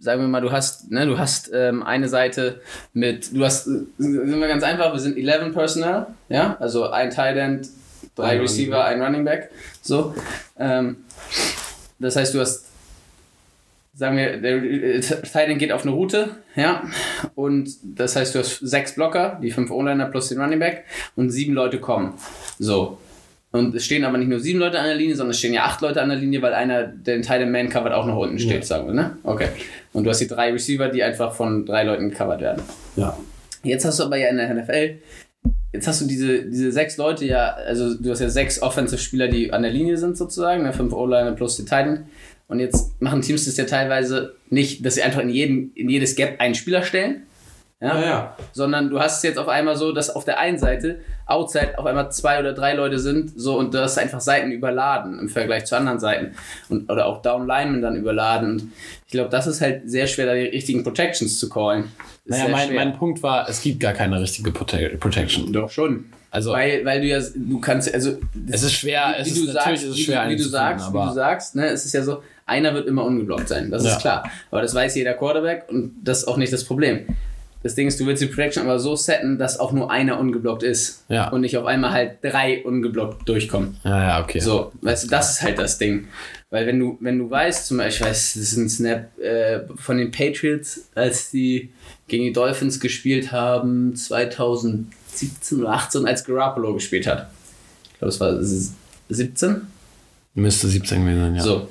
sagen 0.00 0.22
wir 0.22 0.28
mal, 0.28 0.40
du 0.40 0.52
hast, 0.52 0.90
ne, 0.90 1.06
du 1.06 1.18
hast 1.18 1.50
ähm, 1.52 1.82
eine 1.82 2.08
Seite 2.08 2.60
mit, 2.92 3.34
du 3.34 3.44
hast, 3.44 3.66
äh, 3.66 3.80
sind 3.98 4.40
wir 4.40 4.48
ganz 4.48 4.62
einfach, 4.62 4.92
wir 4.92 5.00
sind 5.00 5.16
11 5.16 5.52
Personnel, 5.52 6.06
ja, 6.28 6.56
also 6.60 6.90
ein 6.90 7.10
Tight 7.10 7.36
End, 7.36 7.68
drei 8.14 8.24
Ein 8.24 8.28
Running 8.30 8.42
Receiver, 8.42 8.84
ein 8.84 9.02
Running 9.02 9.24
Back, 9.24 9.50
so. 9.82 10.14
Ähm, 10.58 10.96
das 11.98 12.16
heißt, 12.16 12.34
du 12.34 12.40
hast, 12.40 12.66
sagen 13.94 14.16
wir, 14.16 14.38
der 14.38 14.62
äh, 14.62 15.00
Tight 15.00 15.48
End 15.48 15.58
geht 15.58 15.72
auf 15.72 15.82
eine 15.82 15.92
Route, 15.92 16.36
ja, 16.56 16.84
und 17.34 17.70
das 17.82 18.16
heißt, 18.16 18.34
du 18.34 18.40
hast 18.40 18.58
sechs 18.58 18.94
Blocker, 18.94 19.38
die 19.42 19.50
fünf 19.50 19.70
O-Liner 19.70 20.06
plus 20.06 20.28
den 20.28 20.40
Running 20.40 20.58
Back 20.58 20.84
und 21.16 21.30
sieben 21.30 21.54
Leute 21.54 21.78
kommen, 21.78 22.14
so. 22.58 22.98
Und 23.52 23.74
es 23.74 23.84
stehen 23.84 24.04
aber 24.04 24.16
nicht 24.16 24.28
nur 24.28 24.38
sieben 24.38 24.60
Leute 24.60 24.78
an 24.78 24.86
der 24.86 24.94
Linie, 24.94 25.16
sondern 25.16 25.32
es 25.32 25.38
stehen 25.38 25.52
ja 25.52 25.64
acht 25.64 25.80
Leute 25.80 26.00
an 26.00 26.08
der 26.08 26.18
Linie, 26.18 26.40
weil 26.40 26.54
einer, 26.54 26.84
der 26.84 27.16
den 27.16 27.22
Teil 27.22 27.44
Man 27.46 27.68
covert, 27.68 27.92
auch 27.92 28.06
noch 28.06 28.16
unten 28.16 28.38
steht, 28.38 28.64
sagen 28.64 28.86
wir, 28.86 28.94
ne? 28.94 29.16
Okay. 29.24 29.48
Und 29.92 30.04
du 30.04 30.10
hast 30.10 30.20
die 30.20 30.28
drei 30.28 30.52
Receiver, 30.52 30.88
die 30.88 31.02
einfach 31.02 31.34
von 31.34 31.66
drei 31.66 31.82
Leuten 31.82 32.10
gecovert 32.10 32.40
werden. 32.40 32.62
ja. 32.96 33.16
Jetzt 33.62 33.84
hast 33.84 33.98
du 33.98 34.04
aber 34.04 34.16
ja 34.16 34.28
in 34.28 34.38
der 34.38 34.54
NFL, 34.54 35.00
jetzt 35.72 35.86
hast 35.86 36.00
du 36.00 36.06
diese, 36.06 36.44
diese 36.44 36.72
sechs 36.72 36.96
Leute 36.96 37.26
ja, 37.26 37.52
also 37.52 37.94
du 37.94 38.10
hast 38.10 38.20
ja 38.20 38.30
sechs 38.30 38.62
Offensive-Spieler, 38.62 39.28
die 39.28 39.52
an 39.52 39.62
der 39.62 39.70
Linie 39.70 39.98
sind 39.98 40.16
sozusagen, 40.16 40.62
ne? 40.62 40.72
fünf 40.72 40.92
O-Liner 40.92 41.32
plus 41.32 41.56
die 41.56 41.64
Titan. 41.64 42.06
Und 42.48 42.58
jetzt 42.58 43.00
machen 43.00 43.22
Teams 43.22 43.44
das 43.44 43.56
ja 43.56 43.64
teilweise 43.64 44.34
nicht, 44.48 44.84
dass 44.84 44.96
sie 44.96 45.02
einfach 45.02 45.20
in, 45.20 45.28
jeden, 45.28 45.72
in 45.74 45.88
jedes 45.88 46.16
Gap 46.16 46.40
einen 46.40 46.54
Spieler 46.54 46.82
stellen. 46.82 47.22
Ja, 47.82 47.98
Ja, 47.98 48.04
ja. 48.06 48.36
sondern 48.52 48.90
du 48.90 49.00
hast 49.00 49.18
es 49.18 49.22
jetzt 49.22 49.38
auf 49.38 49.48
einmal 49.48 49.74
so, 49.74 49.92
dass 49.92 50.10
auf 50.14 50.26
der 50.26 50.38
einen 50.38 50.58
Seite 50.58 51.00
outside 51.24 51.78
auf 51.78 51.86
einmal 51.86 52.12
zwei 52.12 52.38
oder 52.38 52.52
drei 52.52 52.74
Leute 52.74 52.98
sind, 52.98 53.32
so 53.40 53.56
und 53.58 53.72
du 53.72 53.80
hast 53.80 53.96
einfach 53.96 54.20
Seiten 54.20 54.50
überladen 54.52 55.18
im 55.18 55.28
Vergleich 55.30 55.64
zu 55.64 55.76
anderen 55.78 55.98
Seiten 55.98 56.34
und 56.68 56.90
oder 56.92 57.06
auch 57.06 57.22
Down 57.22 57.46
Linemen 57.46 57.80
dann 57.80 57.96
überladen 57.96 58.50
und 58.50 58.72
ich 59.06 59.12
glaube, 59.12 59.30
das 59.30 59.46
ist 59.46 59.62
halt 59.62 59.88
sehr 59.90 60.06
schwer, 60.06 60.26
da 60.26 60.34
die 60.34 60.42
richtigen 60.42 60.82
Protections 60.84 61.38
zu 61.38 61.48
callen. 61.48 61.84
Ist 62.26 62.38
Naja, 62.38 62.48
mein, 62.50 62.68
schwer. 62.68 62.84
mein 62.84 62.98
Punkt 62.98 63.22
war, 63.22 63.48
es 63.48 63.62
gibt 63.62 63.80
gar 63.80 63.94
keine 63.94 64.20
richtige 64.20 64.52
Prote 64.52 64.90
Protection. 65.00 65.50
doch 65.52 65.70
schon. 65.70 66.04
Also 66.30 66.52
Weil, 66.52 66.84
weil 66.84 67.00
du 67.00 67.06
ja, 67.08 67.18
du 67.34 67.60
kannst, 67.60 67.92
also 67.94 68.18
es 68.52 68.62
ist 68.62 68.72
schwer, 68.74 69.14
es 69.18 69.26
wie 69.26 69.30
ist, 69.30 69.48
du 69.48 69.52
natürlich 69.52 69.80
sagst, 69.80 69.82
ist 69.84 69.90
es 69.90 69.96
wie, 69.96 70.02
schwer 70.04 70.24
du- 70.26 70.30
wie 70.30 70.36
du 70.36 70.42
sagst, 70.44 70.92
wie 70.92 70.98
du 70.98 71.12
sagst, 71.12 71.56
ne, 71.56 71.66
es 71.68 71.86
ist 71.86 71.92
ja 71.94 72.02
so, 72.02 72.22
einer 72.46 72.74
wird 72.74 72.86
immer 72.88 73.04
ungeblockt 73.04 73.48
sein, 73.48 73.70
das 73.70 73.84
Ja. 73.84 73.92
ist 73.92 74.00
klar. 74.00 74.30
Aber 74.50 74.60
das 74.60 74.74
weiß 74.74 74.94
jeder 74.96 75.14
Quarterback 75.14 75.64
und 75.70 75.94
das 76.04 76.18
ist 76.18 76.28
auch 76.28 76.36
nicht 76.36 76.52
das 76.52 76.62
Problem. 76.64 77.06
Das 77.62 77.74
Ding 77.74 77.88
ist, 77.88 78.00
du 78.00 78.06
willst 78.06 78.22
die 78.22 78.26
Protection 78.26 78.64
aber 78.64 78.78
so 78.78 78.96
setten, 78.96 79.38
dass 79.38 79.60
auch 79.60 79.72
nur 79.72 79.90
einer 79.90 80.18
ungeblockt 80.18 80.62
ist. 80.62 81.04
Ja. 81.08 81.28
Und 81.28 81.42
nicht 81.42 81.56
auf 81.58 81.66
einmal 81.66 81.90
halt 81.90 82.18
drei 82.22 82.64
ungeblockt 82.64 83.28
durchkommen. 83.28 83.76
ja, 83.84 84.02
ja, 84.02 84.22
okay. 84.22 84.40
So, 84.40 84.72
weißt 84.80 85.04
du, 85.04 85.08
das 85.08 85.32
ist 85.32 85.42
halt 85.42 85.58
das 85.58 85.76
Ding. 85.76 86.08
Weil 86.48 86.66
wenn 86.66 86.78
du, 86.78 86.96
wenn 87.00 87.18
du 87.18 87.30
weißt, 87.30 87.66
zum 87.66 87.76
Beispiel, 87.76 88.06
ich 88.06 88.10
weiß, 88.10 88.34
das 88.34 88.42
ist 88.42 88.56
ein 88.56 88.68
Snap 88.68 89.18
äh, 89.18 89.60
von 89.76 89.98
den 89.98 90.10
Patriots, 90.10 90.88
als 90.94 91.30
die 91.30 91.70
gegen 92.08 92.24
die 92.24 92.32
Dolphins 92.32 92.80
gespielt 92.80 93.30
haben, 93.30 93.94
2017 93.94 95.60
oder 95.60 95.70
18, 95.70 96.06
als 96.06 96.24
Garoppolo 96.24 96.74
gespielt 96.74 97.06
hat. 97.06 97.30
Ich 97.92 97.98
glaube, 97.98 98.10
es 98.10 98.20
war 98.20 98.42
17. 99.10 99.60
Müsste 100.34 100.66
17 100.66 101.04
gewesen 101.04 101.20
sein, 101.20 101.34
ja. 101.36 101.42
So. 101.42 101.68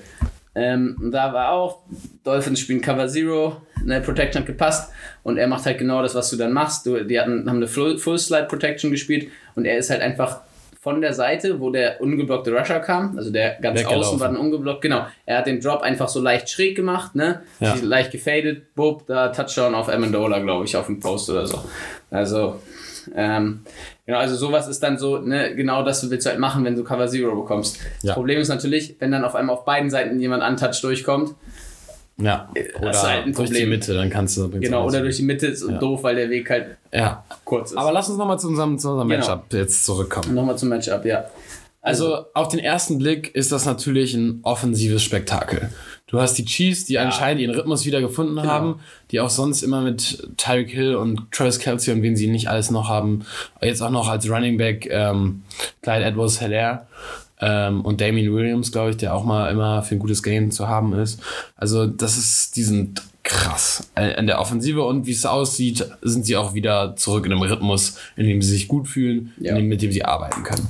Ähm, 0.56 1.10
da 1.12 1.32
war 1.32 1.52
auch, 1.52 1.84
Dolphins 2.24 2.60
spielen 2.60 2.82
Cover 2.82 3.08
Zero, 3.08 3.62
ne, 3.84 4.02
Protection 4.02 4.42
hat 4.42 4.48
gepasst 4.48 4.92
und 5.24 5.38
er 5.38 5.48
macht 5.48 5.66
halt 5.66 5.78
genau 5.78 6.02
das, 6.02 6.16
was 6.16 6.30
du 6.32 6.38
dann 6.38 6.54
machst. 6.54 6.86
Du, 6.86 7.04
die 7.04 7.20
hatten, 7.20 7.48
haben 7.48 7.58
eine 7.58 7.68
Full, 7.68 7.98
Slide 7.98 8.48
Protection 8.48 8.92
gespielt 8.92 9.30
und 9.56 9.66
er 9.66 9.78
ist 9.78 9.90
halt 9.90 10.02
einfach 10.02 10.42
von 10.82 11.02
der 11.02 11.14
Seite, 11.14 11.60
wo 11.60 11.72
der 11.72 12.00
ungeblockte 12.00 12.52
Rusher 12.52 12.80
kam, 12.80 13.18
also 13.18 13.32
der 13.32 13.60
ganz 13.62 13.84
außen 13.84 14.20
war 14.20 14.30
dann 14.30 14.38
ungeblockt, 14.38 14.82
genau. 14.82 15.08
Er 15.26 15.40
hat 15.40 15.48
den 15.48 15.60
Drop 15.60 15.82
einfach 15.82 16.08
so 16.08 16.22
leicht 16.22 16.50
schräg 16.50 16.76
gemacht, 16.76 17.16
ne? 17.16 17.42
Ja. 17.60 17.76
Leicht 17.82 18.12
gefadet, 18.12 18.74
boop, 18.76 19.06
da 19.06 19.28
Touchdown 19.28 19.76
auf 19.76 19.90
Amendola, 19.90 20.40
glaube 20.40 20.64
ich, 20.66 20.78
auf 20.78 20.86
dem 20.86 21.02
Post 21.02 21.30
oder 21.30 21.46
so. 21.46 21.62
Also, 22.10 22.62
ähm, 23.16 23.62
genau, 24.06 24.20
also 24.20 24.36
sowas 24.36 24.68
ist 24.68 24.82
dann 24.82 24.98
so, 24.98 25.18
ne, 25.20 25.56
genau 25.56 25.84
das 25.84 26.10
willst 26.10 26.26
du 26.26 26.30
halt 26.32 26.40
machen, 26.40 26.64
wenn 26.66 26.76
du 26.76 26.84
Cover 26.84 27.08
Zero 27.08 27.36
bekommst. 27.36 27.78
Ja. 28.02 28.08
Das 28.10 28.14
Problem 28.16 28.40
ist 28.40 28.48
natürlich, 28.50 28.96
wenn 29.00 29.12
dann 29.12 29.24
auf 29.26 29.36
einmal 29.36 29.56
auf 29.56 29.66
beiden 29.66 29.90
Seiten 29.90 30.20
jemand 30.20 30.44
untouched 30.44 30.84
durchkommt, 30.84 31.36
ja. 32.22 32.50
Oder 32.82 32.92
ist 32.92 33.04
halt 33.04 33.38
durch 33.38 33.50
die. 33.50 33.66
Mitte, 33.66 33.94
dann 33.94 34.10
kannst 34.10 34.36
du. 34.36 34.50
genau, 34.50 34.86
oder 34.86 35.00
durch 35.00 35.16
die 35.16 35.24
Mitte 35.24 35.48
ist 35.48 35.66
Ja. 35.66 35.78
doof, 35.78 36.04
weil 36.04 36.16
der 36.18 36.30
Weg 36.30 36.50
halt 36.50 36.76
Ja. 36.94 37.24
kurz 37.46 37.72
ist. 37.72 37.78
Aber 37.78 37.94
lass 37.94 38.10
uns 38.10 38.18
nochmal 38.18 38.38
zu 38.38 38.50
unserem, 38.50 38.78
zu 38.78 38.90
unserem 38.90 39.08
Genau. 39.08 39.22
Matchup 39.26 39.54
jetzt 39.54 39.86
zurückkommen. 39.86 40.34
nochmal 40.36 40.58
zum 40.58 40.68
Matchup, 40.68 41.06
ja. 41.06 41.26
Also 41.82 42.26
auf 42.34 42.50
den 42.50 42.60
ersten 42.60 42.98
Blick 42.98 43.34
ist 43.36 43.54
das 43.54 43.66
natürlich 43.66 44.14
ein 44.14 44.40
offensives 44.44 45.02
Spektakel. 45.02 45.70
Du 46.10 46.20
hast 46.20 46.34
die 46.36 46.46
Chiefs, 46.46 46.86
die 46.86 46.98
anscheinend 47.00 47.42
ihren 47.42 47.54
Rhythmus 47.56 47.86
wieder 47.86 48.02
gefunden 48.02 48.36
Genau. 48.36 48.48
haben, 48.50 48.80
die 49.12 49.20
auch 49.20 49.30
sonst 49.30 49.62
immer 49.62 49.82
mit 49.82 50.28
Tyreek 50.38 50.70
Hill 50.72 50.96
und 50.96 51.32
Travis 51.32 51.60
Kelsey 51.60 51.94
und 51.94 52.02
wen 52.02 52.16
sie 52.16 52.28
nicht 52.28 52.48
alles 52.48 52.72
noch 52.72 52.90
haben, 52.90 53.26
jetzt 53.62 53.82
auch 53.82 53.92
noch 53.92 54.08
als 54.10 54.28
Running 54.30 54.58
Back 54.58 54.88
ähm, 54.92 55.44
Clyde 55.84 56.06
Edwards 56.06 56.40
Hilaire 56.40 56.88
ähm, 57.42 57.82
und 57.82 58.02
Damien 58.02 58.34
Williams, 58.34 58.72
glaube 58.72 58.90
ich, 58.90 58.98
der 58.98 59.14
auch 59.16 59.24
mal 59.24 59.50
immer 59.52 59.84
für 59.84 59.96
ein 59.96 60.00
gutes 60.00 60.24
Game 60.24 60.52
zu 60.52 60.68
haben 60.68 60.94
ist. 60.94 61.22
Also 61.56 61.86
das 61.86 62.18
ist, 62.18 62.56
die 62.56 62.64
sind 62.64 63.02
krass 63.24 63.88
äh, 63.96 64.18
in 64.20 64.26
der 64.26 64.40
Offensive 64.42 64.84
und 64.84 65.06
wie 65.06 65.12
es 65.12 65.26
aussieht, 65.28 65.86
sind 66.02 66.26
sie 66.26 66.36
auch 66.38 66.56
wieder 66.56 66.96
zurück 66.96 67.28
in 67.28 67.32
einem 67.34 67.42
Rhythmus, 67.44 67.98
in 68.16 68.26
dem 68.26 68.42
sie 68.42 68.50
sich 68.52 68.68
gut 68.68 68.88
fühlen, 68.88 69.34
Ja. 69.40 69.52
in 69.52 69.58
dem, 69.58 69.68
mit 69.68 69.82
dem 69.84 69.92
sie 69.92 70.04
arbeiten 70.04 70.42
können. 70.44 70.68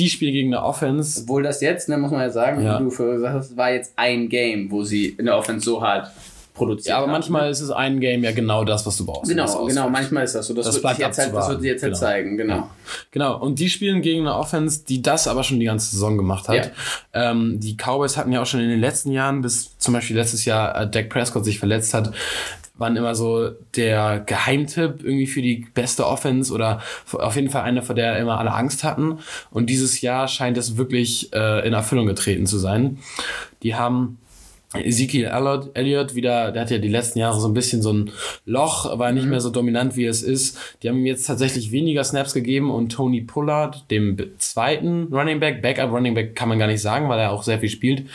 Die 0.00 0.10
spielen 0.10 0.32
gegen 0.32 0.54
eine 0.54 0.64
Offense, 0.64 1.22
Obwohl 1.22 1.42
das 1.42 1.60
jetzt, 1.60 1.88
ne, 1.88 1.96
muss 1.98 2.10
man 2.10 2.20
ja 2.22 2.30
sagen, 2.30 2.62
Ja. 2.64 2.80
wie 2.80 2.84
du 2.84 2.90
vorher 2.90 3.14
gesagt 3.16 3.34
hast, 3.34 3.56
war 3.56 3.70
jetzt 3.70 3.92
ein 3.96 4.28
Game, 4.28 4.70
wo 4.70 4.82
sie 4.82 5.06
in 5.18 5.26
der 5.26 5.36
Offense 5.36 5.64
so 5.64 5.80
hart 5.82 6.10
produziert 6.54 6.88
Ja, 6.88 6.96
aber 6.96 7.06
haben. 7.06 7.12
manchmal 7.12 7.48
ist 7.50 7.60
es 7.60 7.70
ein 7.70 8.00
Game 8.00 8.22
ja 8.24 8.32
genau 8.32 8.64
das, 8.64 8.84
was 8.84 8.96
du 8.96 9.06
brauchst. 9.06 9.30
Genau, 9.30 9.66
genau, 9.66 9.88
manchmal 9.88 10.24
ist 10.24 10.34
das 10.34 10.46
so. 10.46 10.52
Das, 10.52 10.66
Das 10.66 10.82
wird, 10.82 10.98
jetzt 10.98 11.18
halt, 11.18 11.32
das 11.34 11.48
wird 11.48 11.62
jetzt 11.62 11.82
halt 11.82 11.92
Genau. 11.92 11.98
zeigen, 12.00 12.36
genau. 12.36 12.68
Genau, 13.12 13.38
und 13.38 13.58
die 13.60 13.70
spielen 13.70 14.02
gegen 14.02 14.26
eine 14.26 14.34
Offense, 14.36 14.84
die 14.86 15.00
das 15.00 15.28
aber 15.28 15.42
schon 15.44 15.58
die 15.60 15.66
ganze 15.66 15.90
Saison 15.92 16.16
gemacht 16.18 16.48
hat. 16.48 16.72
Ähm, 17.14 17.60
die 17.60 17.76
Cowboys 17.76 18.16
hatten 18.16 18.32
ja 18.32 18.42
auch 18.42 18.46
schon 18.46 18.60
in 18.60 18.68
den 18.68 18.80
letzten 18.80 19.12
Jahren, 19.12 19.40
bis 19.42 19.78
zum 19.78 19.94
Beispiel 19.94 20.16
letztes 20.16 20.44
Jahr 20.44 20.78
äh, 20.82 20.90
Dak 20.90 21.08
Prescott 21.08 21.44
sich 21.44 21.58
verletzt 21.58 21.94
hat, 21.94 22.10
waren 22.80 22.96
immer 22.96 23.14
so 23.14 23.50
der 23.76 24.20
Geheimtipp 24.20 25.04
irgendwie 25.04 25.26
für 25.26 25.42
die 25.42 25.66
beste 25.74 26.06
Offense 26.06 26.52
oder 26.52 26.80
auf 27.12 27.36
jeden 27.36 27.50
Fall 27.50 27.62
eine, 27.62 27.82
vor 27.82 27.94
der 27.94 28.18
immer 28.18 28.38
alle 28.38 28.52
Angst 28.52 28.82
hatten. 28.82 29.18
Und 29.50 29.66
dieses 29.66 30.00
Jahr 30.00 30.26
scheint 30.26 30.56
es 30.56 30.76
wirklich 30.76 31.32
äh, 31.32 31.66
in 31.66 31.74
Erfüllung 31.74 32.06
getreten 32.06 32.46
zu 32.46 32.58
sein. 32.58 32.98
Die 33.62 33.74
haben 33.74 34.18
Ezekiel 34.72 35.24
Elliott, 35.74 36.14
wieder, 36.14 36.52
der 36.52 36.62
hat 36.62 36.70
ja 36.70 36.78
die 36.78 36.88
letzten 36.88 37.18
Jahre 37.18 37.40
so 37.40 37.48
ein 37.48 37.54
bisschen 37.54 37.82
so 37.82 37.92
ein 37.92 38.12
Loch, 38.44 38.96
war 38.98 39.10
nicht 39.10 39.26
mehr 39.26 39.40
so 39.40 39.50
dominant, 39.50 39.96
wie 39.96 40.04
es 40.04 40.22
ist. 40.22 40.56
Die 40.82 40.88
haben 40.88 40.98
ihm 40.98 41.06
jetzt 41.06 41.26
tatsächlich 41.26 41.72
weniger 41.72 42.04
Snaps 42.04 42.34
gegeben 42.34 42.70
und 42.70 42.90
Tony 42.90 43.20
Pollard, 43.20 43.90
dem 43.90 44.16
zweiten 44.38 45.12
Running 45.12 45.40
Back, 45.40 45.60
Backup 45.60 45.90
Running 45.90 46.14
Back 46.14 46.36
kann 46.36 46.48
man 46.48 46.60
gar 46.60 46.68
nicht 46.68 46.82
sagen, 46.82 47.08
weil 47.08 47.18
er 47.18 47.32
auch 47.32 47.42
sehr 47.42 47.58
viel 47.58 47.68
spielt, 47.68 48.06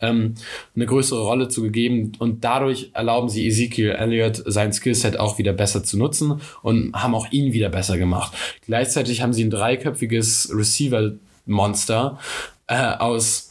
ähm, 0.00 0.34
eine 0.76 0.86
größere 0.86 1.20
Rolle 1.20 1.48
zu 1.48 1.62
gegeben 1.62 2.12
und 2.20 2.44
dadurch 2.44 2.90
erlauben 2.94 3.28
sie 3.28 3.48
Ezekiel 3.48 3.90
Elliott 3.90 4.40
sein 4.46 4.72
Skillset 4.72 5.18
auch 5.18 5.38
wieder 5.38 5.52
besser 5.52 5.82
zu 5.82 5.98
nutzen 5.98 6.40
und 6.62 6.94
haben 6.94 7.16
auch 7.16 7.32
ihn 7.32 7.52
wieder 7.52 7.70
besser 7.70 7.98
gemacht. 7.98 8.32
Gleichzeitig 8.66 9.20
haben 9.20 9.32
sie 9.32 9.42
ein 9.42 9.50
dreiköpfiges 9.50 10.52
Receiver-Monster 10.54 12.20
äh, 12.68 12.94
aus 12.98 13.50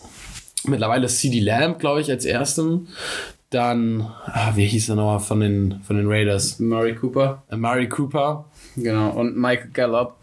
mittlerweile 0.65 1.07
CD 1.07 1.39
Lamb, 1.39 1.79
glaube 1.79 2.01
ich, 2.01 2.09
als 2.09 2.25
erstem. 2.25 2.87
Dann, 3.49 4.01
ah, 4.25 4.53
wie 4.55 4.65
hieß 4.65 4.89
er 4.89 4.95
nochmal 4.95 5.19
von 5.19 5.39
den, 5.39 5.81
von 5.83 5.95
den 5.97 6.07
Raiders? 6.07 6.59
Murray 6.59 6.95
Cooper, 6.95 7.43
Äh, 7.51 7.55
Murray 7.55 7.87
Cooper. 7.87 8.45
genau. 8.75 9.11
Und 9.11 9.37
Michael 9.37 9.69
Gallup, 9.71 10.15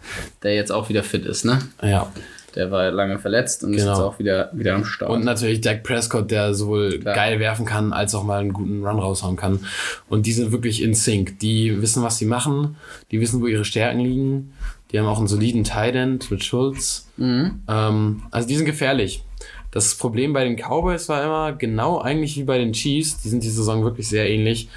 der 0.43 0.55
jetzt 0.57 0.73
auch 0.73 0.89
wieder 0.89 1.05
fit 1.05 1.25
ist, 1.25 1.45
ne? 1.45 1.61
Ja. 1.81 2.11
Der 2.57 2.73
war 2.73 2.91
lange 2.91 3.21
verletzt 3.21 3.63
und 3.63 3.73
ist 3.75 3.83
Genau. 3.83 3.93
jetzt 3.93 4.01
auch 4.03 4.19
wieder, 4.19 4.51
wieder 4.53 4.75
am 4.75 4.85
Start. 4.85 5.13
Und 5.13 5.25
natürlich 5.25 5.61
Dak 5.61 5.85
Prescott, 5.85 6.33
der 6.33 6.53
sowohl 6.55 6.99
Klar. 6.99 7.15
geil 7.15 7.39
werfen 7.39 7.65
kann, 7.65 7.93
als 7.93 8.13
auch 8.17 8.25
mal 8.25 8.41
einen 8.41 8.53
guten 8.53 8.85
Run 8.85 8.99
raushauen 8.99 9.37
kann. 9.37 9.61
Und 10.09 10.27
die 10.27 10.33
sind 10.33 10.51
wirklich 10.51 10.83
in 10.83 10.95
Sync. 10.95 11.39
Die 11.39 11.81
wissen, 11.81 12.03
was 12.03 12.19
sie 12.19 12.27
machen. 12.27 12.75
Die 13.13 13.21
wissen, 13.21 13.41
wo 13.41 13.47
ihre 13.47 13.65
Stärken 13.65 14.01
liegen. 14.01 14.53
Die 14.91 14.99
haben 14.99 15.07
auch 15.07 15.19
einen 15.19 15.29
soliden 15.29 15.63
Tight 15.63 15.95
End 15.95 16.29
mit 16.33 16.43
Schulz. 16.43 17.07
Mhm. 17.17 17.61
Ähm, 17.69 18.23
also 18.33 18.49
die 18.49 18.57
sind 18.57 18.67
gefährlich. 18.67 19.23
Das 19.71 19.95
Problem 19.95 20.33
bei 20.33 20.45
den 20.45 20.57
Cowboys 20.57 21.09
war 21.09 21.23
immer 21.23 21.53
genau 21.53 22.01
eigentlich 22.01 22.37
wie 22.37 22.45
bei 22.45 22.59
den 22.59 22.73
Chiefs. 22.73 23.21
Die 23.21 23.29
sind 23.29 23.45
die 23.45 23.51
Saison 23.51 23.85
wirklich 23.85 24.09
sehr 24.09 24.29
ähnlich, 24.29 24.69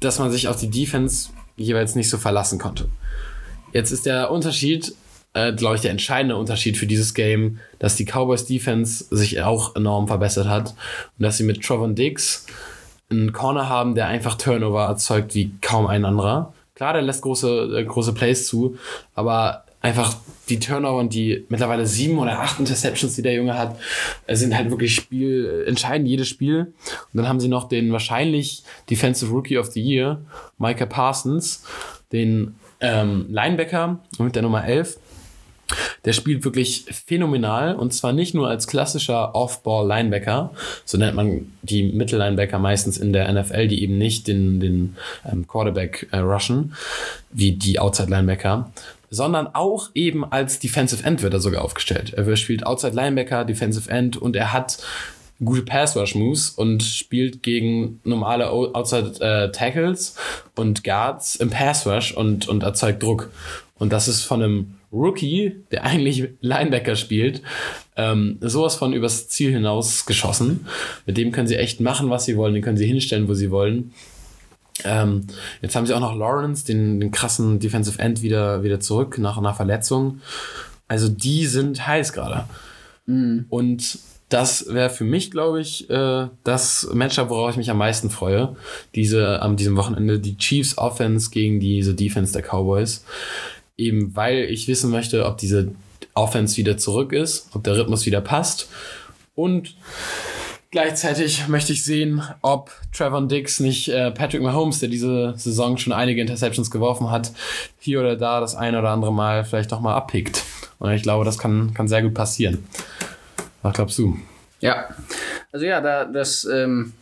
dass 0.00 0.18
man 0.18 0.30
sich 0.30 0.48
auf 0.48 0.56
die 0.56 0.70
Defense 0.70 1.30
jeweils 1.56 1.94
nicht 1.94 2.08
so 2.08 2.18
verlassen 2.18 2.58
konnte. 2.58 2.88
Jetzt 3.72 3.90
ist 3.90 4.06
der 4.06 4.30
Unterschied, 4.30 4.94
äh, 5.34 5.52
glaube 5.52 5.76
ich, 5.76 5.80
der 5.80 5.90
entscheidende 5.90 6.36
Unterschied 6.36 6.76
für 6.76 6.86
dieses 6.86 7.14
Game, 7.14 7.58
dass 7.78 7.96
die 7.96 8.04
Cowboys 8.04 8.46
Defense 8.46 9.06
sich 9.10 9.40
auch 9.42 9.74
enorm 9.76 10.06
verbessert 10.06 10.46
hat 10.46 10.70
und 11.18 11.22
dass 11.22 11.38
sie 11.38 11.44
mit 11.44 11.62
Trovon 11.62 11.94
Diggs 11.94 12.46
einen 13.10 13.32
Corner 13.32 13.68
haben, 13.68 13.94
der 13.94 14.06
einfach 14.06 14.36
Turnover 14.36 14.84
erzeugt 14.84 15.34
wie 15.34 15.52
kaum 15.60 15.86
ein 15.86 16.04
anderer. 16.04 16.52
Klar, 16.74 16.94
der 16.94 17.02
lässt 17.02 17.22
große, 17.22 17.78
äh, 17.78 17.84
große 17.84 18.14
Plays 18.14 18.46
zu, 18.46 18.76
aber 19.14 19.64
einfach 19.82 20.16
die 20.48 20.58
Turnover 20.58 20.98
und 20.98 21.12
die 21.12 21.44
mittlerweile 21.48 21.86
sieben 21.86 22.18
oder 22.18 22.40
acht 22.40 22.58
Interceptions, 22.58 23.14
die 23.16 23.22
der 23.22 23.34
Junge 23.34 23.58
hat, 23.58 23.78
äh, 24.26 24.36
sind 24.36 24.56
halt 24.56 24.70
wirklich 24.70 24.94
Spiel, 24.94 25.64
entscheiden 25.66 26.06
jedes 26.06 26.28
Spiel. 26.28 26.72
Und 27.12 27.16
dann 27.16 27.28
haben 27.28 27.40
sie 27.40 27.48
noch 27.48 27.68
den 27.68 27.92
wahrscheinlich 27.92 28.62
Defensive 28.88 29.30
Rookie 29.30 29.58
of 29.58 29.72
the 29.72 29.80
Year, 29.82 30.20
Micah 30.58 30.86
Parsons, 30.86 31.64
den 32.12 32.54
ähm, 32.80 33.26
Linebacker 33.28 34.00
mit 34.18 34.34
der 34.34 34.42
Nummer 34.42 34.64
11. 34.64 34.98
Der 36.04 36.12
spielt 36.12 36.44
wirklich 36.44 36.84
phänomenal 37.06 37.74
und 37.74 37.94
zwar 37.94 38.12
nicht 38.12 38.34
nur 38.34 38.48
als 38.48 38.66
klassischer 38.66 39.34
Off-Ball-Linebacker, 39.34 40.50
so 40.84 40.98
nennt 40.98 41.16
man 41.16 41.52
die 41.62 41.84
Mittellinebacker 41.84 42.58
meistens 42.58 42.98
in 42.98 43.12
der 43.12 43.32
NFL, 43.32 43.68
die 43.68 43.82
eben 43.82 43.96
nicht 43.96 44.28
den, 44.28 44.60
den 44.60 44.96
ähm, 45.24 45.46
Quarterback 45.46 46.08
äh, 46.10 46.18
rushen, 46.18 46.74
wie 47.30 47.52
die 47.52 47.78
Outside-Linebacker, 47.78 48.70
sondern 49.12 49.46
auch 49.46 49.90
eben 49.94 50.24
als 50.24 50.58
Defensive 50.58 51.04
End 51.04 51.22
wird 51.22 51.34
er 51.34 51.40
sogar 51.40 51.62
aufgestellt. 51.62 52.14
Er 52.14 52.34
spielt 52.36 52.64
Outside-Linebacker, 52.66 53.44
Defensive 53.44 53.90
End 53.90 54.16
und 54.16 54.34
er 54.34 54.54
hat 54.54 54.78
gute 55.44 55.62
Pass-Rush-Moves 55.62 56.50
und 56.50 56.82
spielt 56.82 57.42
gegen 57.42 58.00
normale 58.04 58.48
Outside-Tackles 58.48 60.16
und 60.56 60.82
Guards 60.82 61.36
im 61.36 61.50
Pass-Rush 61.50 62.12
und, 62.12 62.48
und 62.48 62.62
erzeugt 62.62 63.02
Druck. 63.02 63.30
Und 63.78 63.92
das 63.92 64.08
ist 64.08 64.22
von 64.22 64.42
einem 64.42 64.74
Rookie, 64.90 65.56
der 65.70 65.84
eigentlich 65.84 66.30
Linebacker 66.40 66.96
spielt, 66.96 67.42
ähm, 67.96 68.38
sowas 68.40 68.76
von 68.76 68.94
übers 68.94 69.28
Ziel 69.28 69.52
hinaus 69.52 70.06
geschossen. 70.06 70.66
Mit 71.04 71.18
dem 71.18 71.32
können 71.32 71.48
sie 71.48 71.56
echt 71.56 71.80
machen, 71.80 72.08
was 72.08 72.24
sie 72.24 72.38
wollen, 72.38 72.54
den 72.54 72.62
können 72.62 72.78
sie 72.78 72.86
hinstellen, 72.86 73.28
wo 73.28 73.34
sie 73.34 73.50
wollen. 73.50 73.92
Ähm, 74.84 75.26
jetzt 75.60 75.76
haben 75.76 75.86
sie 75.86 75.94
auch 75.94 76.00
noch 76.00 76.16
Lawrence, 76.16 76.64
den, 76.64 77.00
den 77.00 77.10
krassen 77.10 77.60
Defensive 77.60 77.98
End, 77.98 78.22
wieder, 78.22 78.62
wieder 78.62 78.80
zurück 78.80 79.18
nach 79.18 79.38
einer 79.38 79.54
Verletzung. 79.54 80.20
Also 80.88 81.08
die 81.08 81.46
sind 81.46 81.86
heiß 81.86 82.12
gerade. 82.12 82.44
Und 83.06 83.98
das 84.28 84.72
wäre 84.72 84.90
für 84.90 85.04
mich, 85.04 85.30
glaube 85.30 85.60
ich, 85.60 85.90
äh, 85.90 86.28
das 86.44 86.88
Matchup, 86.92 87.28
worauf 87.28 87.50
ich 87.50 87.56
mich 87.56 87.70
am 87.70 87.78
meisten 87.78 88.08
freue. 88.08 88.56
Diese, 88.94 89.42
an 89.42 89.56
diesem 89.56 89.76
Wochenende, 89.76 90.18
die 90.18 90.36
Chiefs 90.36 90.78
Offense 90.78 91.30
gegen 91.30 91.60
diese 91.60 91.94
Defense 91.94 92.32
der 92.32 92.42
Cowboys. 92.42 93.04
Eben 93.76 94.16
weil 94.16 94.44
ich 94.44 94.68
wissen 94.68 94.90
möchte, 94.90 95.26
ob 95.26 95.38
diese 95.38 95.72
Offense 96.14 96.56
wieder 96.56 96.76
zurück 96.76 97.12
ist, 97.12 97.48
ob 97.52 97.64
der 97.64 97.76
Rhythmus 97.76 98.06
wieder 98.06 98.20
passt. 98.20 98.68
Und 99.34 99.74
gleichzeitig 100.72 101.46
möchte 101.46 101.72
ich 101.72 101.84
sehen, 101.84 102.22
ob 102.40 102.72
Trevor 102.92 103.28
Dix 103.28 103.60
nicht 103.60 103.88
äh, 103.88 104.10
Patrick 104.10 104.42
Mahomes, 104.42 104.80
der 104.80 104.88
diese 104.88 105.34
Saison 105.36 105.78
schon 105.78 105.92
einige 105.92 106.20
Interceptions 106.20 106.70
geworfen 106.70 107.10
hat, 107.10 107.30
hier 107.78 108.00
oder 108.00 108.16
da 108.16 108.40
das 108.40 108.56
ein 108.56 108.74
oder 108.74 108.90
andere 108.90 109.12
Mal 109.12 109.44
vielleicht 109.44 109.70
doch 109.70 109.80
mal 109.80 109.94
abpickt. 109.94 110.42
Und 110.80 110.90
ich 110.90 111.02
glaube, 111.02 111.24
das 111.24 111.38
kann, 111.38 111.72
kann 111.74 111.86
sehr 111.86 112.02
gut 112.02 112.14
passieren. 112.14 112.64
Was 113.62 113.74
glaubst 113.74 113.98
du? 113.98 114.16
Ja, 114.60 114.88
also 115.52 115.64
ja, 115.64 115.80
da 115.80 116.04
das 116.04 116.44
ähm, 116.44 116.94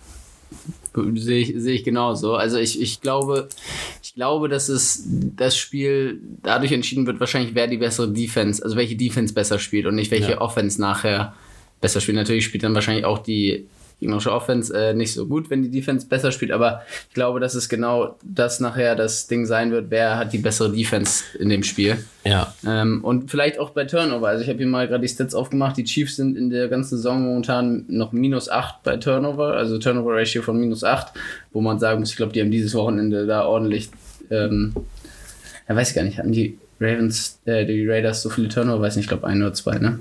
sehe 1.15 1.41
ich, 1.41 1.55
sehe 1.57 1.75
ich 1.77 1.85
genauso. 1.85 2.35
Also 2.35 2.59
ich, 2.59 2.81
ich 2.81 3.01
glaube, 3.01 3.49
ich 4.03 4.15
glaube, 4.15 4.49
dass 4.49 4.69
es 4.69 5.05
das 5.07 5.57
Spiel 5.57 6.21
dadurch 6.43 6.73
entschieden 6.73 7.07
wird, 7.07 7.21
wahrscheinlich 7.21 7.55
wer 7.55 7.69
die 7.69 7.79
bessere 7.79 8.11
Defense, 8.11 8.63
also 8.63 8.77
welche 8.77 8.97
Defense 8.97 9.33
besser 9.33 9.59
spielt 9.59 9.87
und 9.87 9.95
nicht 9.95 10.11
welche 10.11 10.33
Ja. 10.33 10.41
Offense 10.41 10.81
nachher 10.81 11.35
besser 11.81 12.01
spielt. 12.01 12.17
Natürlich 12.17 12.45
spielt 12.45 12.63
dann 12.63 12.75
wahrscheinlich 12.75 13.05
auch 13.05 13.19
die 13.19 13.67
gegnerische 14.01 14.33
Offense 14.33 14.77
äh, 14.77 14.95
nicht 14.95 15.13
so 15.13 15.27
gut, 15.27 15.51
wenn 15.51 15.63
die 15.63 15.71
Defense 15.71 16.07
besser 16.07 16.33
spielt, 16.33 16.51
aber 16.51 16.83
ich 17.09 17.15
glaube, 17.15 17.39
dass 17.39 17.55
es 17.55 17.69
genau 17.69 18.17
das 18.23 18.59
nachher 18.59 18.97
das 18.97 19.29
Ding 19.29 19.47
sein 19.47 19.71
wird, 19.71 19.91
wer 19.91 20.17
hat 20.17 20.33
die 20.33 20.39
bessere 20.39 20.73
Defense 20.73 21.25
in 21.39 21.51
dem 21.51 21.63
Spiel. 21.63 21.99
Ja. 22.25 22.55
Ähm, 22.67 23.05
und 23.05 23.31
vielleicht 23.31 23.59
auch 23.59 23.71
bei 23.71 23.85
Turnover. 23.85 24.29
Also 24.29 24.43
ich 24.43 24.49
habe 24.49 24.59
hier 24.59 24.67
mal 24.67 24.89
gerade 24.89 25.03
die 25.03 25.09
Stats 25.09 25.35
aufgemacht. 25.35 25.77
Die 25.77 25.85
Chiefs 25.85 26.17
sind 26.17 26.37
in 26.37 26.51
der 26.51 26.69
ganzen 26.69 26.97
Saison 26.97 27.23
momentan 27.23 27.85
noch 27.89 28.13
minus 28.13 28.49
8 28.49 28.83
bei 28.83 28.97
Turnover, 28.97 29.55
also 29.55 29.79
Turnover 29.79 30.15
Ratio 30.15 30.43
von 30.43 30.59
minus 30.59 30.83
8, 30.83 31.13
wo 31.53 31.61
man 31.61 31.79
sagen 31.79 32.01
muss, 32.01 32.11
ich 32.11 32.17
glaube, 32.17 32.33
die 32.33 32.41
haben 32.41 32.51
dieses 32.51 32.75
Wochenende 32.75 33.27
da 33.27 33.45
ordentlich, 33.45 33.91
ähm, 34.31 34.73
ja, 35.69 35.77
weiß 35.77 35.91
ich 35.91 35.95
gar 35.95 36.03
nicht, 36.03 36.19
hatten 36.19 36.33
die 36.33 36.59
Ravens, 36.81 37.39
äh, 37.45 37.67
die 37.67 37.87
Raiders 37.87 38.23
so 38.23 38.31
viele 38.31 38.49
Turnover, 38.49 38.81
weiß 38.81 38.97
nicht, 38.97 39.05
ich 39.05 39.09
glaube 39.09 39.27
ein 39.27 39.43
oder 39.43 39.53
zwei, 39.53 39.79
ne? 39.79 39.99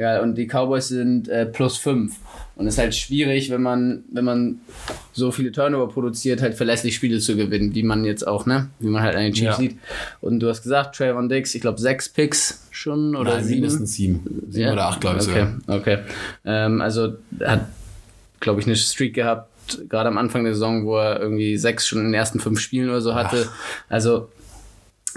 Ja, 0.00 0.22
und 0.22 0.36
die 0.36 0.46
Cowboys 0.46 0.88
sind 0.88 1.28
äh, 1.28 1.44
plus 1.44 1.76
5. 1.76 2.16
Und 2.56 2.66
es 2.66 2.74
ist 2.74 2.78
halt 2.78 2.94
schwierig, 2.94 3.50
wenn 3.50 3.60
man, 3.62 4.04
wenn 4.10 4.24
man 4.24 4.60
so 5.12 5.30
viele 5.30 5.52
Turnover 5.52 5.88
produziert, 5.92 6.40
halt 6.40 6.54
verlässlich 6.54 6.94
Spiele 6.94 7.18
zu 7.18 7.36
gewinnen, 7.36 7.74
wie 7.74 7.82
man 7.82 8.04
jetzt 8.04 8.26
auch, 8.26 8.46
ne? 8.46 8.70
Wie 8.78 8.88
man 8.88 9.02
halt 9.02 9.14
an 9.14 9.22
den 9.24 9.32
Chiefs 9.34 9.44
Ja. 9.44 9.56
sieht. 9.56 9.76
Und 10.22 10.40
du 10.40 10.48
hast 10.48 10.62
gesagt, 10.62 10.96
Trayvon 10.96 11.28
Dix, 11.28 11.54
ich 11.54 11.60
glaube 11.60 11.78
sechs 11.80 12.08
Picks 12.08 12.66
schon 12.70 13.14
oder 13.14 13.34
Nein, 13.34 13.44
sieben. 13.44 13.60
mindestens 13.60 13.92
sieben. 13.94 14.42
Sieben 14.48 14.66
Ja? 14.68 14.72
oder 14.72 14.86
acht, 14.86 15.00
glaube 15.02 15.18
ich 15.20 15.28
okay, 15.28 15.46
sogar. 15.66 15.78
Okay. 15.80 15.98
Ähm, 16.46 16.80
also 16.80 17.14
hat 17.44 17.66
glaube 18.40 18.60
ich, 18.60 18.66
eine 18.66 18.76
Streak 18.76 19.12
gehabt, 19.14 19.50
gerade 19.90 20.08
am 20.08 20.16
Anfang 20.16 20.44
der 20.44 20.54
Saison, 20.54 20.86
wo 20.86 20.96
er 20.96 21.20
irgendwie 21.20 21.58
sechs 21.58 21.86
schon 21.86 21.98
in 21.98 22.04
den 22.06 22.14
ersten 22.14 22.40
fünf 22.40 22.58
Spielen 22.58 22.88
oder 22.88 23.02
so 23.02 23.14
hatte. 23.14 23.48
Also 23.90 24.30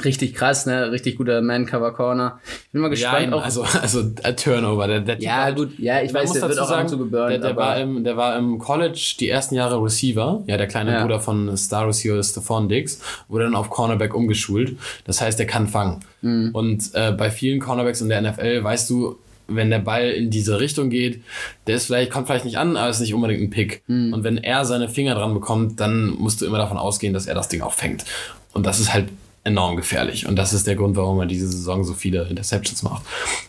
richtig 0.04 0.34
krass, 0.34 0.66
ne? 0.66 0.92
Richtig 0.92 1.18
guter 1.18 1.42
Man-Cover-Corner. 1.42 2.40
Ich 2.46 2.72
bin 2.72 2.82
mal 2.82 2.90
gespannt. 2.90 3.32
Ja, 3.32 3.38
also, 3.38 3.64
also 3.82 4.02
äh, 4.24 4.34
Turnover. 4.34 4.88
Der, 4.88 5.02
der 5.02 5.20
ja, 5.20 5.50
gut, 5.52 5.78
ja, 5.80 6.02
ich 6.02 6.14
weiß, 6.14 6.34
der 6.34 6.42
wird 6.44 6.60
auch 6.60 6.68
sagen, 6.68 6.88
zu 6.88 6.98
geburnt. 6.98 7.32
der, 7.32 7.40
der, 7.40 7.56
war 7.56 7.78
im, 7.78 8.04
der 8.04 8.18
war 8.18 8.38
im 8.38 8.60
College 8.60 9.16
die 9.20 9.30
ersten 9.30 9.56
Jahre 9.56 9.82
Receiver, 9.84 10.44
ja, 10.48 10.58
der 10.58 10.68
kleine 10.68 10.94
Ja. 10.94 11.02
Bruder 11.02 11.20
von 11.20 11.56
Star 11.58 11.88
Receiver 11.88 12.22
Stephon 12.24 12.70
Diggs, 12.70 13.02
wurde 13.28 13.46
dann 13.46 13.56
auf 13.56 13.70
Cornerback 13.70 14.14
umgeschult. 14.14 14.78
Das 15.06 15.22
heißt, 15.22 15.38
der 15.40 15.48
kann 15.48 15.68
fangen. 15.68 16.00
Mhm. 16.22 16.50
Und 16.54 16.92
äh, 16.94 17.12
bei 17.12 17.30
vielen 17.30 17.60
Cornerbacks 17.60 18.02
in 18.02 18.10
der 18.10 18.22
NFL 18.22 18.64
weißt 18.64 18.90
du, 18.90 19.18
wenn 19.48 19.70
der 19.70 19.80
Ball 19.80 20.10
in 20.12 20.30
diese 20.30 20.60
Richtung 20.60 20.90
geht, 20.90 21.22
der 21.68 21.76
ist 21.76 21.88
vielleicht, 21.88 22.12
kommt 22.12 22.28
vielleicht 22.28 22.46
nicht 22.46 22.58
an, 22.58 22.78
aber 22.78 22.90
ist 22.90 23.02
nicht 23.02 23.14
unbedingt 23.14 23.42
ein 23.42 23.50
Pick. 23.50 23.84
Mhm. 23.88 24.14
Und 24.14 24.24
wenn 24.24 24.38
er 24.38 24.66
seine 24.66 24.90
Finger 24.90 25.16
dran 25.16 25.34
bekommt, 25.34 25.80
dann 25.80 26.08
musst 26.12 26.42
du 26.42 26.46
immer 26.46 26.58
davon 26.58 26.78
ausgehen, 26.78 27.14
dass 27.14 27.28
er 27.28 27.36
das 27.36 27.50
Ding 27.50 27.62
auch 27.62 27.74
fängt. 27.74 28.06
Und 28.54 28.66
das 28.66 28.80
ist 28.80 28.94
halt 28.94 29.10
enorm 29.44 29.76
gefährlich. 29.76 30.28
Und 30.28 30.36
das 30.38 30.54
ist 30.54 30.68
der 30.68 30.76
Grund, 30.76 30.96
warum 30.96 31.20
er 31.20 31.26
diese 31.26 31.48
Saison 31.48 31.84
so 31.84 31.94
viele 31.94 32.24
Interceptions 32.30 32.84
macht. 32.84 33.04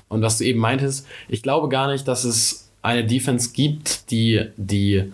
Und 0.08 0.22
was 0.22 0.38
du 0.38 0.44
eben 0.44 0.60
meintest, 0.60 1.06
ich 1.28 1.42
glaube 1.42 1.68
gar 1.68 1.90
nicht, 1.90 2.06
dass 2.08 2.24
es 2.24 2.68
eine 2.82 3.04
Defense 3.04 3.52
gibt, 3.52 4.10
die 4.10 4.42
die 4.56 5.12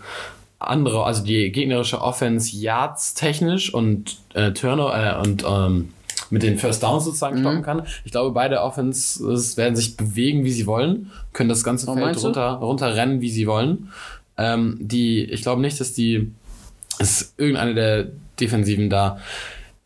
andere, 0.59 1.05
also 1.05 1.23
die 1.25 1.53
gegnerische 1.53 2.01
Offense 2.03 2.55
Yards 2.57 3.15
technisch 3.15 3.73
und 3.73 4.19
äh, 4.35 4.53
Turner 4.53 5.17
äh, 5.19 5.27
und 5.27 5.45
ähm, 5.47 5.91
mit 6.29 6.43
den 6.43 6.59
First 6.59 6.83
Downs 6.83 7.05
sozusagen 7.05 7.37
Mhm. 7.37 7.41
stoppen 7.41 7.63
kann. 7.63 7.83
Ich 8.05 8.13
glaube, 8.13 8.33
beide 8.33 8.61
Offenses 8.63 9.57
werden 9.57 9.75
sich 9.75 9.97
bewegen, 9.97 10.45
wie 10.45 10.53
sie 10.53 10.67
wollen, 10.67 11.11
können 11.33 11.49
das 11.49 11.65
ganze 11.65 11.89
Oh, 11.91 11.95
Feld 11.95 12.23
runter, 12.23 12.53
runterrennen, 12.55 13.21
wie 13.21 13.31
sie 13.31 13.47
wollen. 13.47 13.89
Ähm, 14.37 14.77
die, 14.81 15.25
ich 15.25 15.43
glaube 15.43 15.61
nicht, 15.61 15.81
dass 15.81 15.93
die, 15.93 16.31
dass 16.99 17.33
irgendeine 17.37 17.75
der 17.75 18.07
Defensiven 18.39 18.91
da 18.91 19.19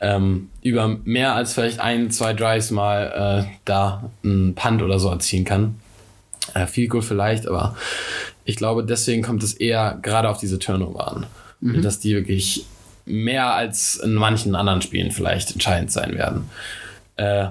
ähm, 0.01 0.51
über 0.63 0.99
mehr 1.05 1.35
als 1.35 1.55
vielleicht 1.55 1.81
ein, 1.81 2.11
zwei 2.11 2.35
Drives 2.35 2.71
mal 2.71 3.47
äh, 3.47 3.55
da 3.65 4.11
einen 4.23 4.55
Punt 4.55 4.83
oder 4.83 4.99
so 4.99 5.09
erzielen 5.11 5.45
kann. 5.45 5.77
Äh, 6.55 6.67
viel 6.67 6.89
gut 6.89 7.05
vielleicht, 7.05 7.47
aber 7.47 7.77
ich 8.45 8.57
glaube, 8.57 8.85
deswegen 8.85 9.23
kommt 9.23 9.43
es 9.43 9.55
eher 9.55 9.99
gerade 10.03 10.29
auf 10.29 10.39
diese 10.39 10.59
Turnover 10.59 11.09
an. 11.09 11.27
Dass 11.83 11.99
die 11.99 12.15
wirklich 12.15 12.67
mehr 13.07 13.55
als 13.55 13.97
in 13.97 14.15
manchen 14.15 14.55
anderen 14.55 14.83
Spielen 14.83 15.11
vielleicht 15.11 15.53
entscheidend 15.53 15.91
sein 15.91 16.15
werden. 16.15 16.51
Äh, 17.17 17.49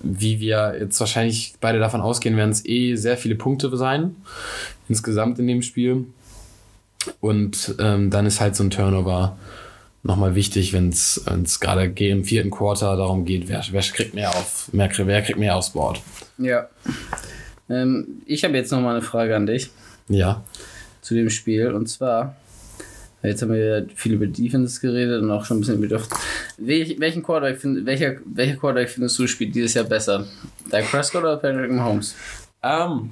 wie 0.00 0.38
wir 0.38 0.76
jetzt 0.78 1.00
wahrscheinlich 1.00 1.54
beide 1.60 1.78
davon 1.78 2.00
ausgehen, 2.00 2.36
werden 2.36 2.50
es 2.50 2.64
eh 2.66 2.94
sehr 2.96 3.16
viele 3.16 3.34
Punkte 3.34 3.74
sein. 3.76 4.14
Insgesamt 4.88 5.38
in 5.38 5.46
dem 5.46 5.62
Spiel. 5.62 6.06
Und 7.20 7.74
ähm, 7.78 8.10
dann 8.10 8.26
ist 8.26 8.40
halt 8.40 8.54
so 8.54 8.64
ein 8.64 8.70
Turnover 8.70 9.36
nochmal 10.04 10.34
wichtig, 10.36 10.72
wenn 10.72 10.90
es 10.90 11.24
gerade 11.60 11.90
ge- 11.90 12.10
im 12.10 12.24
vierten 12.24 12.50
Quarter 12.50 12.96
darum 12.96 13.24
geht, 13.24 13.48
wer, 13.48 13.64
wer 13.70 13.80
kriegt 13.82 14.14
mehr 14.14 14.30
auf, 14.30 14.72
mehr, 14.72 14.88
wer 14.96 15.22
kriegt 15.22 15.38
mehr 15.38 15.56
aufs 15.56 15.70
Board. 15.70 16.00
Ja. 16.38 16.68
Ähm, 17.68 18.22
ich 18.26 18.44
habe 18.44 18.54
jetzt 18.56 18.70
noch 18.70 18.80
mal 18.80 18.92
eine 18.92 19.02
Frage 19.02 19.34
an 19.34 19.46
dich 19.46 19.70
Ja. 20.08 20.44
zu 21.00 21.14
dem 21.14 21.30
Spiel. 21.30 21.72
Und 21.72 21.86
zwar, 21.88 22.36
jetzt 23.22 23.40
haben 23.42 23.52
wir 23.54 23.86
viel 23.94 24.12
über 24.12 24.26
Defense 24.26 24.80
geredet 24.80 25.22
und 25.22 25.30
auch 25.30 25.44
schon 25.46 25.56
ein 25.56 25.60
bisschen 25.60 25.82
über. 25.82 26.00
Welch, 26.58 27.00
welchen 27.00 27.22
Quarterback 27.22 27.58
find, 27.60 27.86
welcher, 27.86 28.16
welcher 28.26 28.56
Quarterback 28.56 28.90
findest 28.90 29.18
du 29.18 29.26
spielt 29.26 29.54
dieses 29.54 29.74
Jahr 29.74 29.84
besser? 29.84 30.26
Dak 30.70 30.84
Prescott 30.90 31.22
oder 31.22 31.38
Patrick 31.38 31.72
Mahomes? 31.72 32.14
Ähm, 32.62 33.10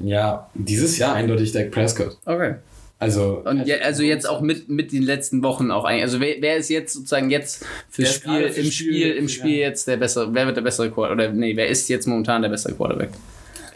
ja, 0.00 0.50
dieses 0.54 0.98
Jahr 0.98 1.14
eindeutig 1.14 1.52
Dak 1.52 1.70
Prescott. 1.70 2.18
Okay. 2.24 2.56
Also, 3.02 3.42
Und 3.44 3.66
je, 3.66 3.74
also 3.80 4.02
jetzt 4.02 4.28
auch 4.28 4.40
mit, 4.40 4.68
mit 4.68 4.92
den 4.92 5.02
letzten 5.02 5.42
Wochen 5.42 5.70
auch 5.70 5.84
eigentlich. 5.84 6.04
Also 6.04 6.20
wer, 6.20 6.36
wer 6.40 6.56
ist 6.56 6.70
jetzt 6.70 6.94
sozusagen 6.94 7.30
jetzt 7.30 7.64
fürs 7.90 8.10
ist 8.10 8.14
Spiel, 8.16 8.32
gerade 8.32 8.44
im 8.46 8.52
Spiel, 8.52 8.72
Spiel, 8.72 9.10
im 9.12 9.24
ja. 9.24 9.28
Spiel 9.28 9.56
jetzt 9.56 9.88
der 9.88 9.96
bessere, 9.96 10.32
wer 10.34 10.46
wird 10.46 10.56
der 10.56 10.62
bessere 10.62 10.90
Quarterback? 10.90 11.30
Oder 11.30 11.36
nee, 11.36 11.56
wer 11.56 11.68
ist 11.68 11.88
jetzt 11.88 12.06
momentan 12.06 12.42
der 12.42 12.48
bessere 12.48 12.74
Quarterback? 12.74 13.10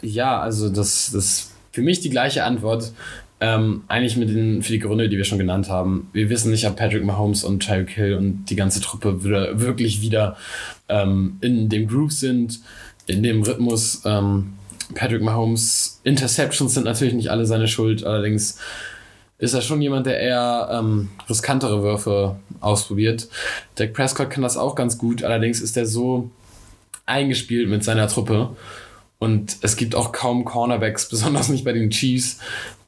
ja, 0.01 0.39
also 0.39 0.69
das, 0.69 1.11
das 1.11 1.51
für 1.71 1.81
mich 1.81 1.99
die 1.99 2.09
gleiche 2.09 2.43
Antwort. 2.43 2.91
Ähm, 3.39 3.83
eigentlich 3.87 4.17
mit 4.17 4.29
den, 4.29 4.63
für 4.63 4.71
die 4.71 4.79
Gründe, 4.79 5.09
die 5.09 5.17
wir 5.17 5.23
schon 5.23 5.37
genannt 5.37 5.69
haben. 5.69 6.09
Wir 6.11 6.31
wissen 6.31 6.49
nicht, 6.49 6.65
ob 6.65 6.75
Patrick 6.75 7.03
Mahomes 7.03 7.43
und 7.43 7.59
Tyreek 7.59 7.91
Hill 7.91 8.15
und 8.15 8.45
die 8.45 8.55
ganze 8.55 8.81
Truppe 8.81 9.23
wieder, 9.23 9.59
wirklich 9.59 10.01
wieder 10.01 10.37
ähm, 10.89 11.37
in 11.41 11.69
dem 11.69 11.87
Groove 11.87 12.13
sind, 12.13 12.61
in 13.05 13.21
dem 13.21 13.43
Rhythmus. 13.43 14.01
Ähm, 14.05 14.53
Patrick 14.95 15.21
Mahomes 15.21 16.01
Interceptions 16.03 16.73
sind 16.73 16.85
natürlich 16.85 17.13
nicht 17.13 17.29
alle 17.29 17.45
seine 17.45 17.67
Schuld, 17.67 18.03
allerdings 18.03 18.57
ist 19.39 19.53
er 19.53 19.61
schon 19.61 19.81
jemand, 19.81 20.07
der 20.07 20.19
eher 20.19 20.69
ähm, 20.71 21.09
riskantere 21.29 21.83
Würfe 21.83 22.37
ausprobiert. 22.59 23.27
Dak 23.75 23.93
Prescott 23.93 24.29
kann 24.29 24.43
das 24.43 24.57
auch 24.57 24.75
ganz 24.75 24.97
gut, 24.97 25.23
allerdings 25.23 25.61
ist 25.61 25.77
er 25.77 25.85
so 25.85 26.31
eingespielt 27.05 27.69
mit 27.69 27.83
seiner 27.83 28.07
Truppe. 28.07 28.55
Und 29.19 29.57
es 29.61 29.75
gibt 29.75 29.95
auch 29.95 30.11
kaum 30.11 30.45
Cornerbacks, 30.45 31.09
besonders 31.09 31.49
nicht 31.49 31.65
bei 31.65 31.73
den 31.73 31.89
Chiefs, 31.89 32.39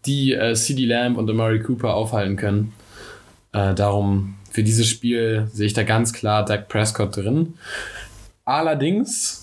die 0.05 0.33
äh, 0.33 0.55
CD 0.55 0.85
Lamb 0.85 1.17
und 1.17 1.29
Amari 1.29 1.61
Cooper 1.61 1.93
aufhalten 1.93 2.35
können. 2.35 2.73
Äh, 3.51 3.75
darum, 3.75 4.35
für 4.51 4.63
dieses 4.63 4.87
Spiel 4.87 5.47
sehe 5.53 5.67
ich 5.67 5.73
da 5.73 5.83
ganz 5.83 6.13
klar 6.13 6.45
Dak 6.45 6.67
Prescott 6.67 7.15
drin. 7.15 7.55
Allerdings 8.45 9.38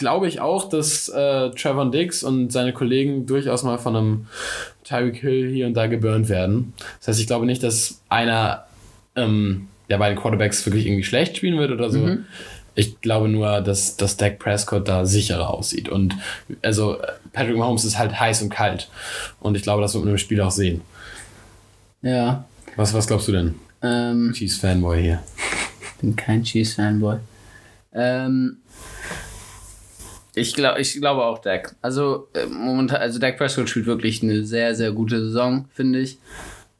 glaube 0.00 0.26
ich 0.26 0.40
auch, 0.40 0.68
dass 0.68 1.08
äh, 1.08 1.50
Trevor 1.50 1.90
Diggs 1.92 2.24
und 2.24 2.50
seine 2.50 2.72
Kollegen 2.72 3.26
durchaus 3.26 3.62
mal 3.62 3.78
von 3.78 3.94
einem 3.94 4.26
Tyreek 4.82 5.18
Hill 5.18 5.48
hier 5.48 5.68
und 5.68 5.74
da 5.74 5.86
geburnt 5.86 6.28
werden. 6.28 6.72
Das 6.98 7.08
heißt, 7.08 7.20
ich 7.20 7.28
glaube 7.28 7.46
nicht, 7.46 7.62
dass 7.62 8.00
einer 8.08 8.64
ähm, 9.14 9.68
der 9.88 9.98
beiden 9.98 10.18
Quarterbacks 10.18 10.66
wirklich 10.66 10.86
irgendwie 10.86 11.04
schlecht 11.04 11.36
spielen 11.36 11.58
wird 11.58 11.70
oder 11.70 11.90
so. 11.90 12.18
Ich 12.74 13.00
glaube 13.00 13.28
nur, 13.28 13.60
dass, 13.60 13.96
dass 13.96 14.16
Dak 14.16 14.38
Prescott 14.38 14.88
da 14.88 15.04
sicherer 15.06 15.50
aussieht. 15.50 15.88
Und 15.88 16.16
also 16.62 16.98
Patrick 17.32 17.56
Mahomes 17.56 17.84
ist 17.84 17.98
halt 17.98 18.18
heiß 18.18 18.42
und 18.42 18.50
kalt. 18.50 18.88
Und 19.38 19.56
ich 19.56 19.62
glaube, 19.62 19.82
das 19.82 19.94
wird 19.94 20.04
man 20.04 20.14
im 20.14 20.18
Spiel 20.18 20.40
auch 20.40 20.50
sehen. 20.50 20.80
Ja. 22.02 22.44
Was, 22.76 22.94
was 22.94 23.06
glaubst 23.06 23.28
du 23.28 23.32
denn? 23.32 23.54
Ähm, 23.82 24.32
Chiefs 24.34 24.56
Fanboy 24.56 25.02
hier. 25.02 25.22
bin 26.00 26.16
kein 26.16 26.42
Chiefs-Fanboy. 26.42 27.18
Ähm, 27.92 28.58
ich, 30.40 30.54
glaub, 30.54 30.78
ich 30.78 30.94
glaube 30.94 31.24
auch 31.24 31.38
Dak. 31.38 31.74
Also 31.82 32.28
äh, 32.34 32.46
momentan, 32.46 33.00
also 33.00 33.18
Dak 33.18 33.38
Prescott 33.38 33.68
spielt 33.68 33.86
wirklich 33.86 34.22
eine 34.22 34.44
sehr, 34.44 34.74
sehr 34.74 34.92
gute 34.92 35.20
Saison, 35.20 35.66
finde 35.72 36.00
ich. 36.00 36.18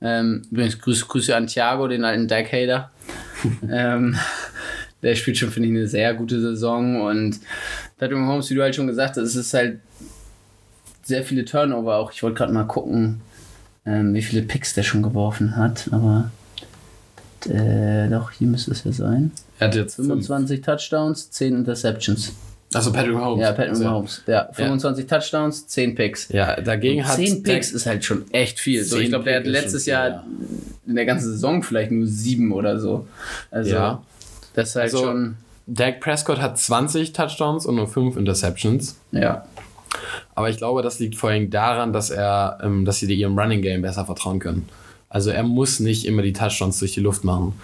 Ähm, 0.00 0.42
übrigens 0.50 0.78
Grüße, 0.78 1.06
Grüße 1.06 1.36
an 1.36 1.46
Thiago, 1.46 1.86
den 1.88 2.04
alten 2.04 2.26
Dak-Hater. 2.26 2.90
ähm, 3.70 4.16
der 5.02 5.14
spielt 5.14 5.38
schon, 5.38 5.50
finde 5.50 5.68
ich, 5.68 5.74
eine 5.74 5.86
sehr 5.86 6.14
gute 6.14 6.40
Saison. 6.40 7.02
Und 7.02 7.40
Patrick 7.98 8.18
Mahomes, 8.18 8.50
wie 8.50 8.54
du 8.54 8.62
halt 8.62 8.74
schon 8.74 8.86
gesagt 8.86 9.16
hast, 9.16 9.24
es 9.24 9.36
ist 9.36 9.54
halt 9.54 9.80
sehr 11.02 11.24
viele 11.24 11.44
Turnover 11.44 11.96
auch. 11.96 12.12
Ich 12.12 12.22
wollte 12.22 12.38
gerade 12.38 12.52
mal 12.52 12.64
gucken, 12.64 13.20
ähm, 13.86 14.14
wie 14.14 14.22
viele 14.22 14.42
Picks 14.42 14.74
der 14.74 14.82
schon 14.82 15.02
geworfen 15.02 15.56
hat. 15.56 15.88
Aber 15.92 16.30
äh, 17.46 18.08
doch, 18.08 18.30
hier 18.32 18.46
müsste 18.46 18.72
es 18.72 18.84
ja 18.84 18.92
sein. 18.92 19.32
Er 19.58 19.68
hat 19.68 19.74
jetzt 19.74 19.96
25 19.96 20.60
Touchdowns, 20.62 21.30
10 21.30 21.54
Interceptions. 21.54 22.32
Also 22.72 22.92
Patrick 22.92 23.14
Mahomes. 23.14 23.40
Ja, 23.42 23.50
Patrick 23.50 23.70
Also, 23.70 23.84
Mahomes. 23.84 24.22
Ja, 24.26 24.48
25 24.52 25.06
Touchdowns, 25.06 25.66
10 25.66 25.94
Picks. 25.96 26.28
Ja, 26.28 26.60
dagegen 26.60 27.04
hat 27.06 27.16
10 27.16 27.42
Dak- 27.42 27.54
Picks 27.54 27.72
ist 27.72 27.86
halt 27.86 28.04
schon 28.04 28.30
echt 28.32 28.60
viel. 28.60 28.84
So, 28.84 28.96
10 28.96 29.04
ich 29.04 29.08
glaube, 29.10 29.24
der 29.24 29.40
hat 29.40 29.46
letztes 29.46 29.84
viel, 29.84 29.92
Jahr 29.92 30.08
ja. 30.08 30.24
in 30.86 30.94
der 30.94 31.04
ganzen 31.04 31.32
Saison 31.32 31.62
vielleicht 31.62 31.90
nur 31.90 32.06
7 32.06 32.52
oder 32.52 32.78
so. 32.78 33.08
Also, 33.50 33.74
Ja. 33.74 34.02
das 34.54 34.70
ist 34.70 34.76
halt 34.76 34.84
Also- 34.94 35.04
schon. 35.04 35.36
Dak 35.66 36.00
Prescott 36.00 36.40
hat 36.40 36.58
20 36.58 37.12
Touchdowns 37.12 37.64
und 37.66 37.76
nur 37.76 37.86
5 37.88 38.16
Interceptions. 38.16 38.96
Ja. 39.12 39.44
Aber 40.34 40.48
ich 40.50 40.56
glaube, 40.56 40.82
das 40.82 40.98
liegt 40.98 41.16
vor 41.16 41.30
allem 41.30 41.50
daran, 41.50 41.92
dass 41.92 42.10
er, 42.10 42.58
ähm, 42.62 42.84
dass 42.84 42.98
sie 42.98 43.12
ihrem 43.12 43.38
Running 43.38 43.62
Game 43.62 43.82
besser 43.82 44.04
vertrauen 44.04 44.38
können. 44.38 44.68
Also 45.08 45.30
er 45.30 45.42
muss 45.42 45.80
nicht 45.80 46.06
immer 46.06 46.22
die 46.22 46.32
Touchdowns 46.32 46.78
durch 46.78 46.94
die 46.94 47.00
Luft 47.00 47.24
machen. 47.24 47.54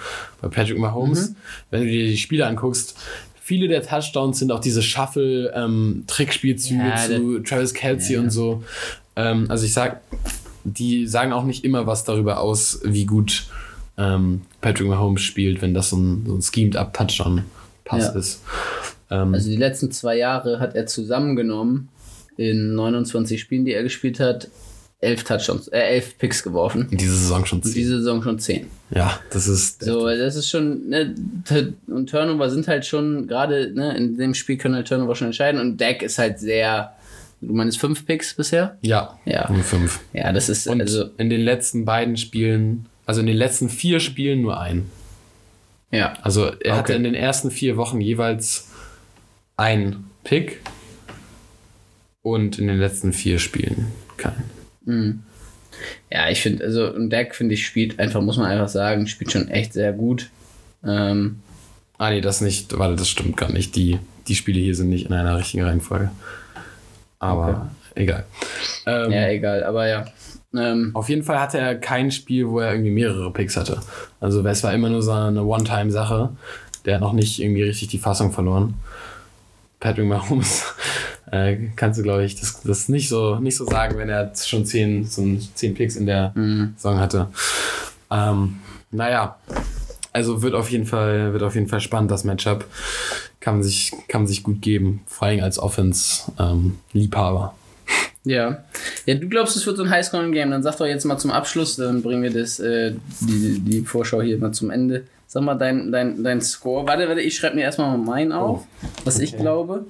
Bei 0.40 0.49
Patrick 0.49 0.79
Mahomes, 0.79 1.35
wenn 1.71 1.83
du 1.83 1.87
dir 1.88 2.07
die 2.07 2.16
Spiele 2.16 2.47
anguckst, 2.47 2.97
viele 3.46 3.68
der 3.68 3.80
Touchdowns 3.80 4.40
sind 4.40 4.50
auch 4.50 4.59
diese 4.59 4.82
Shuffle-Trickspielzüge 4.82 6.88
Ja, 6.88 6.96
zu 6.96 7.38
Travis 7.40 7.72
Kelsey 7.74 8.14
Ja. 8.16 8.20
und 8.20 8.30
so. 8.30 8.64
Ähm, 9.14 9.46
also 9.48 9.64
ich 9.64 9.72
sag, 9.72 10.00
die 10.64 11.06
sagen 11.06 11.32
auch 11.32 11.44
nicht 11.44 11.64
immer 11.64 11.87
was 11.87 12.02
darüber 12.04 12.40
aus, 12.40 12.80
wie 12.85 13.06
gut 13.06 13.46
ähm, 13.96 14.42
Patrick 14.61 14.88
Mahomes 14.88 15.22
spielt, 15.22 15.62
wenn 15.62 15.72
das 15.74 15.90
so 15.90 15.96
ein, 15.96 16.24
so 16.26 16.35
ein 16.35 16.42
Schemed-Up-Touchdown-Pass 16.42 18.02
Ja. 18.14 18.18
ist. 18.18 18.42
Ähm, 19.11 19.32
Also 19.32 19.48
die 19.48 19.56
letzten 19.56 19.92
zwei 19.92 20.16
Jahre 20.18 20.59
hat 20.59 20.74
er 20.74 20.87
zusammengenommen 20.87 21.88
in 22.37 22.74
29 22.74 23.40
Spielen, 23.40 23.64
die 23.64 23.72
er 23.72 23.85
gespielt 23.85 24.18
hat, 24.20 24.48
11 25.00 25.24
Touchdowns, 25.24 25.68
äh, 25.68 25.78
11 25.78 26.18
Picks 26.18 26.42
geworfen. 26.42 26.88
diese 26.90 27.14
Saison 27.16 27.44
schon 27.44 27.59
Und 27.59 27.64
zehn. 27.64 27.74
diese 27.74 27.98
Saison 27.98 28.22
schon 28.22 28.38
10. 28.38 28.66
Ja, 28.90 29.18
das 29.30 29.46
ist. 29.46 29.85
So, 29.85 30.06
das 30.09 30.37
ist 30.37 30.48
schon, 30.48 30.88
ne, 30.88 31.14
und 31.88 32.09
Turnover 32.09 32.48
sind 32.50 32.66
halt 32.66 32.87
schon, 32.87 33.26
gerade 33.26 33.72
ne, 33.74 33.96
in 33.96 34.16
dem 34.16 34.32
Spiel 34.35 34.56
können 34.56 34.74
halt 34.74 34.88
Turnover 34.88 35.14
schon 35.14 35.26
entscheiden 35.28 35.61
und 35.61 35.78
Dak 35.80 36.02
ist 36.02 36.18
halt 36.18 36.38
sehr, 36.38 36.92
Du 37.42 37.52
meinst 37.52 37.78
fünf 37.78 38.06
Picks 38.06 38.32
bisher? 38.32 38.78
Ja, 38.80 39.18
Ja. 39.26 39.50
nur 39.52 39.62
fünf. 39.62 40.00
Ja, 40.14 40.32
das 40.32 40.48
ist 40.48 40.66
Und 40.66 40.80
also. 40.80 41.11
in 41.18 41.28
den 41.28 41.42
letzten 41.42 41.85
beiden 41.85 42.16
Spielen, 42.16 42.87
also 43.04 43.20
in 43.20 43.26
den 43.26 43.37
letzten 43.37 43.68
vier 43.68 44.00
Spielen 44.00 44.40
nur 44.40 44.59
ein. 44.59 44.90
Ja. 45.92 46.14
Also 46.22 46.46
er 46.46 46.76
hatte 46.76 46.92
Okay. 46.92 46.96
in 46.96 47.04
den 47.04 47.14
ersten 47.14 47.50
vier 47.50 47.76
Wochen 47.76 48.00
jeweils 48.00 48.70
ein 49.59 50.04
Pick 50.24 50.61
und 52.22 52.59
in 52.59 52.68
den 52.68 52.78
letzten 52.78 53.12
vier 53.12 53.38
Spielen 53.38 53.88
keinen. 54.16 54.44
Ja, 56.11 56.31
ich 56.31 56.40
finde, 56.40 56.64
also 56.64 56.92
und 56.92 57.11
Dak, 57.11 57.35
finde 57.35 57.55
ich, 57.55 57.66
spielt 57.66 57.99
einfach, 57.99 58.20
muss 58.22 58.38
man 58.38 58.46
einfach 58.46 58.68
sagen, 58.68 59.07
spielt 59.07 59.33
schon 59.33 59.49
echt 59.49 59.72
sehr 59.72 59.92
gut. 59.92 60.31
Ähm, 60.85 61.40
Ah 61.99 62.11
nee, 62.11 62.20
das 62.20 62.40
nicht, 62.40 62.79
warte, 62.79 62.96
das 62.96 63.09
stimmt 63.09 63.37
gar 63.37 63.51
nicht. 63.51 63.75
Die, 63.75 63.99
die 64.29 64.35
Spiele 64.35 64.61
hier 64.61 64.75
sind 64.75 64.90
nicht 64.90 65.07
in 65.07 65.14
einer 65.14 65.38
richtigen 65.38 65.64
Reihenfolge. 65.64 66.11
Aber 67.18 67.70
egal. 67.94 68.25
Ähm, 68.85 69.12
ja, 69.12 69.29
egal, 69.29 69.64
aber 69.64 69.88
ja. 69.88 70.05
Ähm, 70.55 70.90
Auf 70.94 71.09
jeden 71.09 71.22
Fall 71.22 71.40
hatte 71.40 71.59
er 71.59 71.75
kein 71.75 72.11
Spiel, 72.11 72.49
wo 72.49 72.61
er 72.61 72.72
irgendwie 72.72 72.90
mehrere 72.90 73.33
Picks 73.33 73.57
hatte. 73.57 73.81
Also 74.20 74.46
es 74.46 74.62
war 74.62 74.75
immer 74.75 74.90
nur 74.90 75.03
so 75.03 75.12
eine 75.12 75.42
One-Time-Sache. 75.42 76.31
Der 76.85 76.94
hat 76.94 77.01
noch 77.01 77.14
nicht 77.14 77.40
irgendwie 77.40 77.62
richtig 77.62 77.88
die 77.88 77.99
Fassung 77.99 78.31
verloren. 78.31 78.75
Patrick 79.81 80.07
Mahomes 80.07 80.64
äh, 81.30 81.56
kannst 81.76 81.98
du, 81.98 82.02
glaube 82.02 82.24
ich, 82.24 82.38
das, 82.38 82.62
das 82.62 82.88
nicht 82.88 83.08
so 83.08 83.36
nicht 83.36 83.56
so 83.56 83.66
sagen, 83.66 83.98
wenn 83.98 84.08
er 84.08 84.32
schon 84.34 84.64
zehn, 84.64 85.04
so 85.04 85.24
zehn 85.54 85.74
Picks 85.74 85.96
in 85.96 86.06
der 86.06 86.32
Saison 86.76 86.98
hatte. 86.98 87.28
Ähm, 88.10 88.58
naja, 88.90 89.36
also 90.12 90.42
wird 90.42 90.54
auf 90.54 90.70
jeden 90.70 90.86
Fall 90.86 91.32
wird 91.32 91.42
auf 91.42 91.54
jeden 91.54 91.68
Fall 91.68 91.80
spannend 91.80 92.10
das 92.10 92.24
Matchup. 92.24 92.64
Kann 93.40 93.54
man 93.54 93.62
sich 93.62 93.92
kann 94.08 94.22
man 94.22 94.28
sich 94.28 94.42
gut 94.42 94.62
geben, 94.62 95.02
vor 95.06 95.28
allem 95.28 95.42
als 95.42 95.58
Offense 95.58 96.32
ähm, 96.38 96.78
ja. 98.26 98.64
Ja, 99.06 99.14
du 99.14 99.28
glaubst, 99.28 99.56
es 99.56 99.64
wird 99.66 99.76
so 99.76 99.84
ein 99.84 99.90
Highscoring-Game. 99.90 100.50
Dann 100.50 100.62
sag 100.62 100.76
doch 100.76 100.86
jetzt 100.86 101.04
mal 101.04 101.16
zum 101.16 101.30
Abschluss, 101.30 101.76
dann 101.76 102.02
bringen 102.02 102.24
wir 102.24 102.32
das, 102.32 102.58
äh, 102.58 102.92
die, 103.20 103.60
die 103.60 103.80
Vorschau 103.82 104.20
hier 104.20 104.36
mal 104.38 104.50
zum 104.50 104.70
Ende. 104.70 105.04
Sag 105.28 105.44
mal 105.44 105.54
dein, 105.54 105.92
dein, 105.92 106.24
dein 106.24 106.40
Score. 106.40 106.86
Warte, 106.88 107.06
warte, 107.06 107.20
ich 107.20 107.36
schreibe 107.36 107.54
mir 107.54 107.62
erstmal 107.62 107.96
mal 107.96 108.04
meinen 108.04 108.32
auf, 108.32 108.66
was 109.04 109.20
ich 109.20 109.36
glaube. 109.36 109.86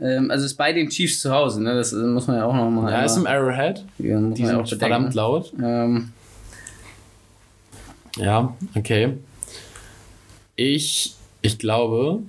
Ähm, 0.00 0.30
also 0.30 0.44
ist 0.46 0.54
bei 0.54 0.72
den 0.72 0.88
Chiefs 0.90 1.20
zu 1.20 1.32
Hause, 1.32 1.62
ne? 1.62 1.74
Das 1.74 1.92
äh, 1.92 1.96
muss 1.96 2.26
man 2.26 2.36
ja 2.36 2.44
auch 2.44 2.54
nochmal. 2.54 2.92
Ja, 2.92 3.04
ist 3.04 3.16
im 3.16 3.26
Arrowhead. 3.26 3.84
ja, 3.98 4.20
Die 4.20 4.42
man 4.42 4.58
ja 4.58 4.66
sind 4.66 4.78
verdammt 4.78 5.14
laut. 5.14 5.52
Ähm, 5.62 6.12
Ja, 8.16 8.54
okay. 8.76 9.14
Ich, 10.56 11.14
ich 11.42 11.58
glaube, 11.58 12.20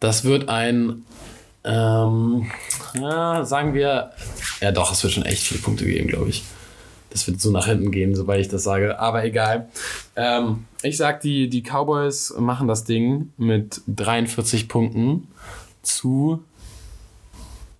das 0.00 0.24
wird 0.24 0.48
ein, 0.48 1.04
ähm, 1.64 2.50
ja, 2.94 3.44
sagen 3.44 3.74
wir, 3.74 4.12
ja 4.60 4.72
doch, 4.72 4.92
es 4.92 5.02
wird 5.02 5.12
schon 5.12 5.24
echt 5.24 5.42
viele 5.42 5.60
Punkte 5.60 5.84
geben, 5.86 6.08
glaube 6.08 6.28
ich. 6.30 6.44
Das 7.10 7.26
wird 7.26 7.40
so 7.40 7.50
nach 7.50 7.66
hinten 7.66 7.90
gehen, 7.90 8.14
sobald 8.14 8.40
ich 8.40 8.48
das 8.48 8.62
sage. 8.64 8.98
Aber 8.98 9.24
egal. 9.24 9.68
Ähm, 10.16 10.64
ich 10.82 10.98
sag, 10.98 11.20
die, 11.22 11.48
die 11.48 11.62
Cowboys 11.62 12.34
machen 12.38 12.68
das 12.68 12.84
Ding 12.84 13.32
mit 13.38 13.80
43 13.86 14.68
Punkten 14.68 15.28
zu 15.86 16.42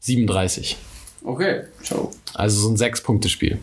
37. 0.00 0.76
okay, 1.24 1.64
ciao. 1.82 2.10
Also 2.34 2.60
so 2.60 2.68
ein 2.68 2.76
6-Punkte-Spiel. 2.76 3.58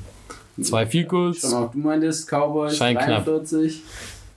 Zwei 0.61 0.85
Field 0.85 1.09
Goals. 1.09 1.41
Schon 1.41 1.71
du 1.71 1.77
meintest 1.79 2.27
Cowboys 2.29 2.77
Schein 2.77 2.97
knapp. 2.97 3.25
43 3.25 3.81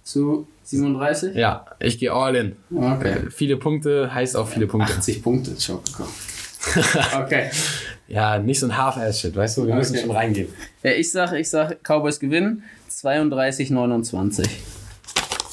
zu 0.04 0.46
37? 0.64 1.34
Ja, 1.34 1.66
ich 1.78 1.98
gehe 1.98 2.12
all 2.12 2.34
in. 2.36 2.56
Okay. 2.74 3.16
Viele 3.30 3.56
Punkte 3.56 4.12
heißt 4.14 4.36
auch 4.36 4.48
viele 4.48 4.66
Punkte. 4.66 4.92
80 4.94 5.22
Punkte, 5.22 5.56
ciao 5.56 5.82
okay. 7.20 7.50
Ja, 8.08 8.38
nicht 8.38 8.58
so 8.58 8.66
ein 8.66 8.76
Half-Ass-Shit, 8.76 9.36
weißt 9.36 9.58
du? 9.58 9.66
Wir 9.66 9.74
müssen 9.74 9.94
Okay. 9.96 10.06
schon 10.06 10.10
reingehen. 10.16 10.48
Ja, 10.82 10.92
ich 10.92 11.10
sag, 11.12 11.32
ich 11.34 11.48
sag, 11.48 11.78
Cowboys 11.84 12.18
gewinnen 12.18 12.62
32, 12.88 13.70
29. 13.70 14.48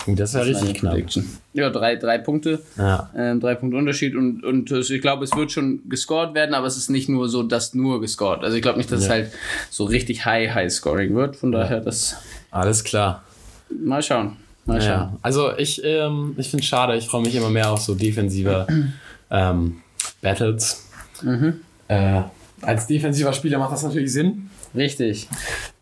Das 0.08 0.34
wäre 0.34 0.46
richtig 0.46 0.76
knapp. 0.76 0.94
Prediction. 0.94 1.26
Ja, 1.54 1.70
drei, 1.70 1.96
drei 1.96 2.18
Punkte. 2.18 2.62
Ja. 2.78 3.10
Ähm, 3.16 3.40
drei 3.40 3.56
Punkte 3.56 3.78
Unterschied 3.78 4.16
und, 4.16 4.44
und 4.44 4.70
ich 4.72 5.02
glaube, 5.02 5.24
es 5.24 5.36
wird 5.36 5.52
schon 5.52 5.82
gescored 5.88 6.34
werden, 6.34 6.54
aber 6.56 6.68
es 6.68 6.76
ist 6.78 6.90
nicht 6.90 7.08
nur 7.10 7.30
so, 7.30 7.44
dass 7.44 7.74
nur 7.74 8.02
gescored. 8.02 8.44
Also 8.44 8.56
ich 8.58 8.62
glaube 8.62 8.78
nicht, 8.80 8.92
dass 8.92 9.00
es 9.02 9.06
Ja. 9.08 9.14
halt 9.14 9.32
so 9.70 9.86
richtig 9.86 10.26
high, 10.26 10.54
high 10.54 10.72
scoring 10.72 11.16
wird. 11.16 11.36
Von 11.36 11.52
daher, 11.52 11.80
das 11.80 12.18
Alles 12.52 12.84
klar. 12.84 13.24
mal 13.70 14.02
schauen. 14.04 14.38
Mal 14.66 14.82
schauen. 14.82 14.90
Ja. 14.90 15.18
Also 15.22 15.56
ich, 15.58 15.82
ähm, 15.84 16.36
ich 16.38 16.50
finde 16.50 16.64
es 16.64 16.68
schade, 16.70 16.96
ich 16.98 17.08
freue 17.08 17.22
mich 17.22 17.36
immer 17.36 17.50
mehr 17.50 17.72
auf 17.72 17.82
so 17.82 17.96
defensive 17.96 18.68
ähm, 19.32 19.82
Battles. 20.22 20.86
Mhm. 21.22 21.62
Äh, 21.88 22.22
als 22.62 22.88
defensiver 22.88 23.34
Spieler 23.34 23.60
macht 23.60 23.74
das 23.74 23.84
natürlich 23.84 24.12
Sinn. 24.14 24.50
Richtig. 24.76 25.28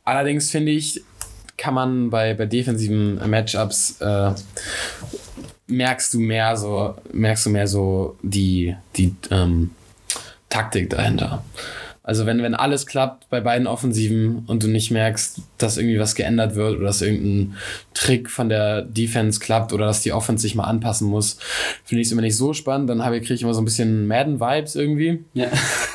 Allerdings 0.04 0.50
finde 0.50 0.72
ich, 0.72 1.02
kann 1.58 1.74
man 1.74 2.10
bei, 2.10 2.34
bei 2.34 2.46
defensiven 2.46 3.20
Matchups 3.30 4.02
äh, 4.02 4.32
merkst 5.68 6.14
du 6.14 6.20
mehr 6.20 6.58
so, 6.58 6.96
merkst 7.14 7.46
du 7.46 7.50
mehr 7.50 7.68
so 7.68 8.18
die, 8.22 8.76
die 8.96 9.16
ähm, 9.30 9.72
Taktik 10.50 10.90
dahinter. 10.90 11.44
Also 12.04 12.26
wenn, 12.26 12.42
wenn 12.42 12.56
alles 12.56 12.88
klappt 12.88 13.30
bei 13.30 13.42
beiden 13.42 13.68
Offensiven 13.68 14.44
und 14.48 14.64
du 14.64 14.68
nicht 14.68 14.90
merkst, 14.90 15.42
dass 15.60 15.78
irgendwie 15.78 16.00
was 16.00 16.16
geändert 16.16 16.56
wird 16.56 16.78
oder 16.78 16.88
dass 16.88 17.04
irgendein 17.04 17.56
Trick 17.94 18.30
von 18.30 18.50
der 18.50 18.82
Defense 18.82 19.40
klappt 19.40 19.72
oder 19.72 19.86
dass 19.86 20.02
die 20.02 20.12
Offense 20.12 20.42
sich 20.42 20.56
mal 20.56 20.64
anpassen 20.64 21.08
muss, 21.08 21.38
finde 21.86 22.02
ich 22.02 22.08
es 22.08 22.12
immer 22.12 22.24
nicht 22.24 22.36
so 22.36 22.54
spannend. 22.54 22.90
Dann 22.90 23.06
habe 23.06 23.18
ich, 23.18 23.22
kriege 23.24 23.36
ich 23.36 23.44
immer 23.44 23.54
so 23.54 23.62
ein 23.62 23.66
bisschen 23.66 24.08
Madden-Vibes 24.08 24.76
irgendwie. 24.76 25.24
Ja. 25.34 25.50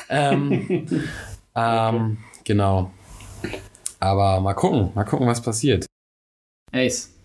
Ähm, 0.09 0.87
ähm, 1.55 2.17
genau. 2.45 2.91
Aber 3.99 4.39
mal 4.39 4.53
gucken, 4.53 4.91
mal 4.93 5.05
gucken, 5.05 5.27
was 5.27 5.41
passiert. 5.41 5.85
Ace. 6.71 7.16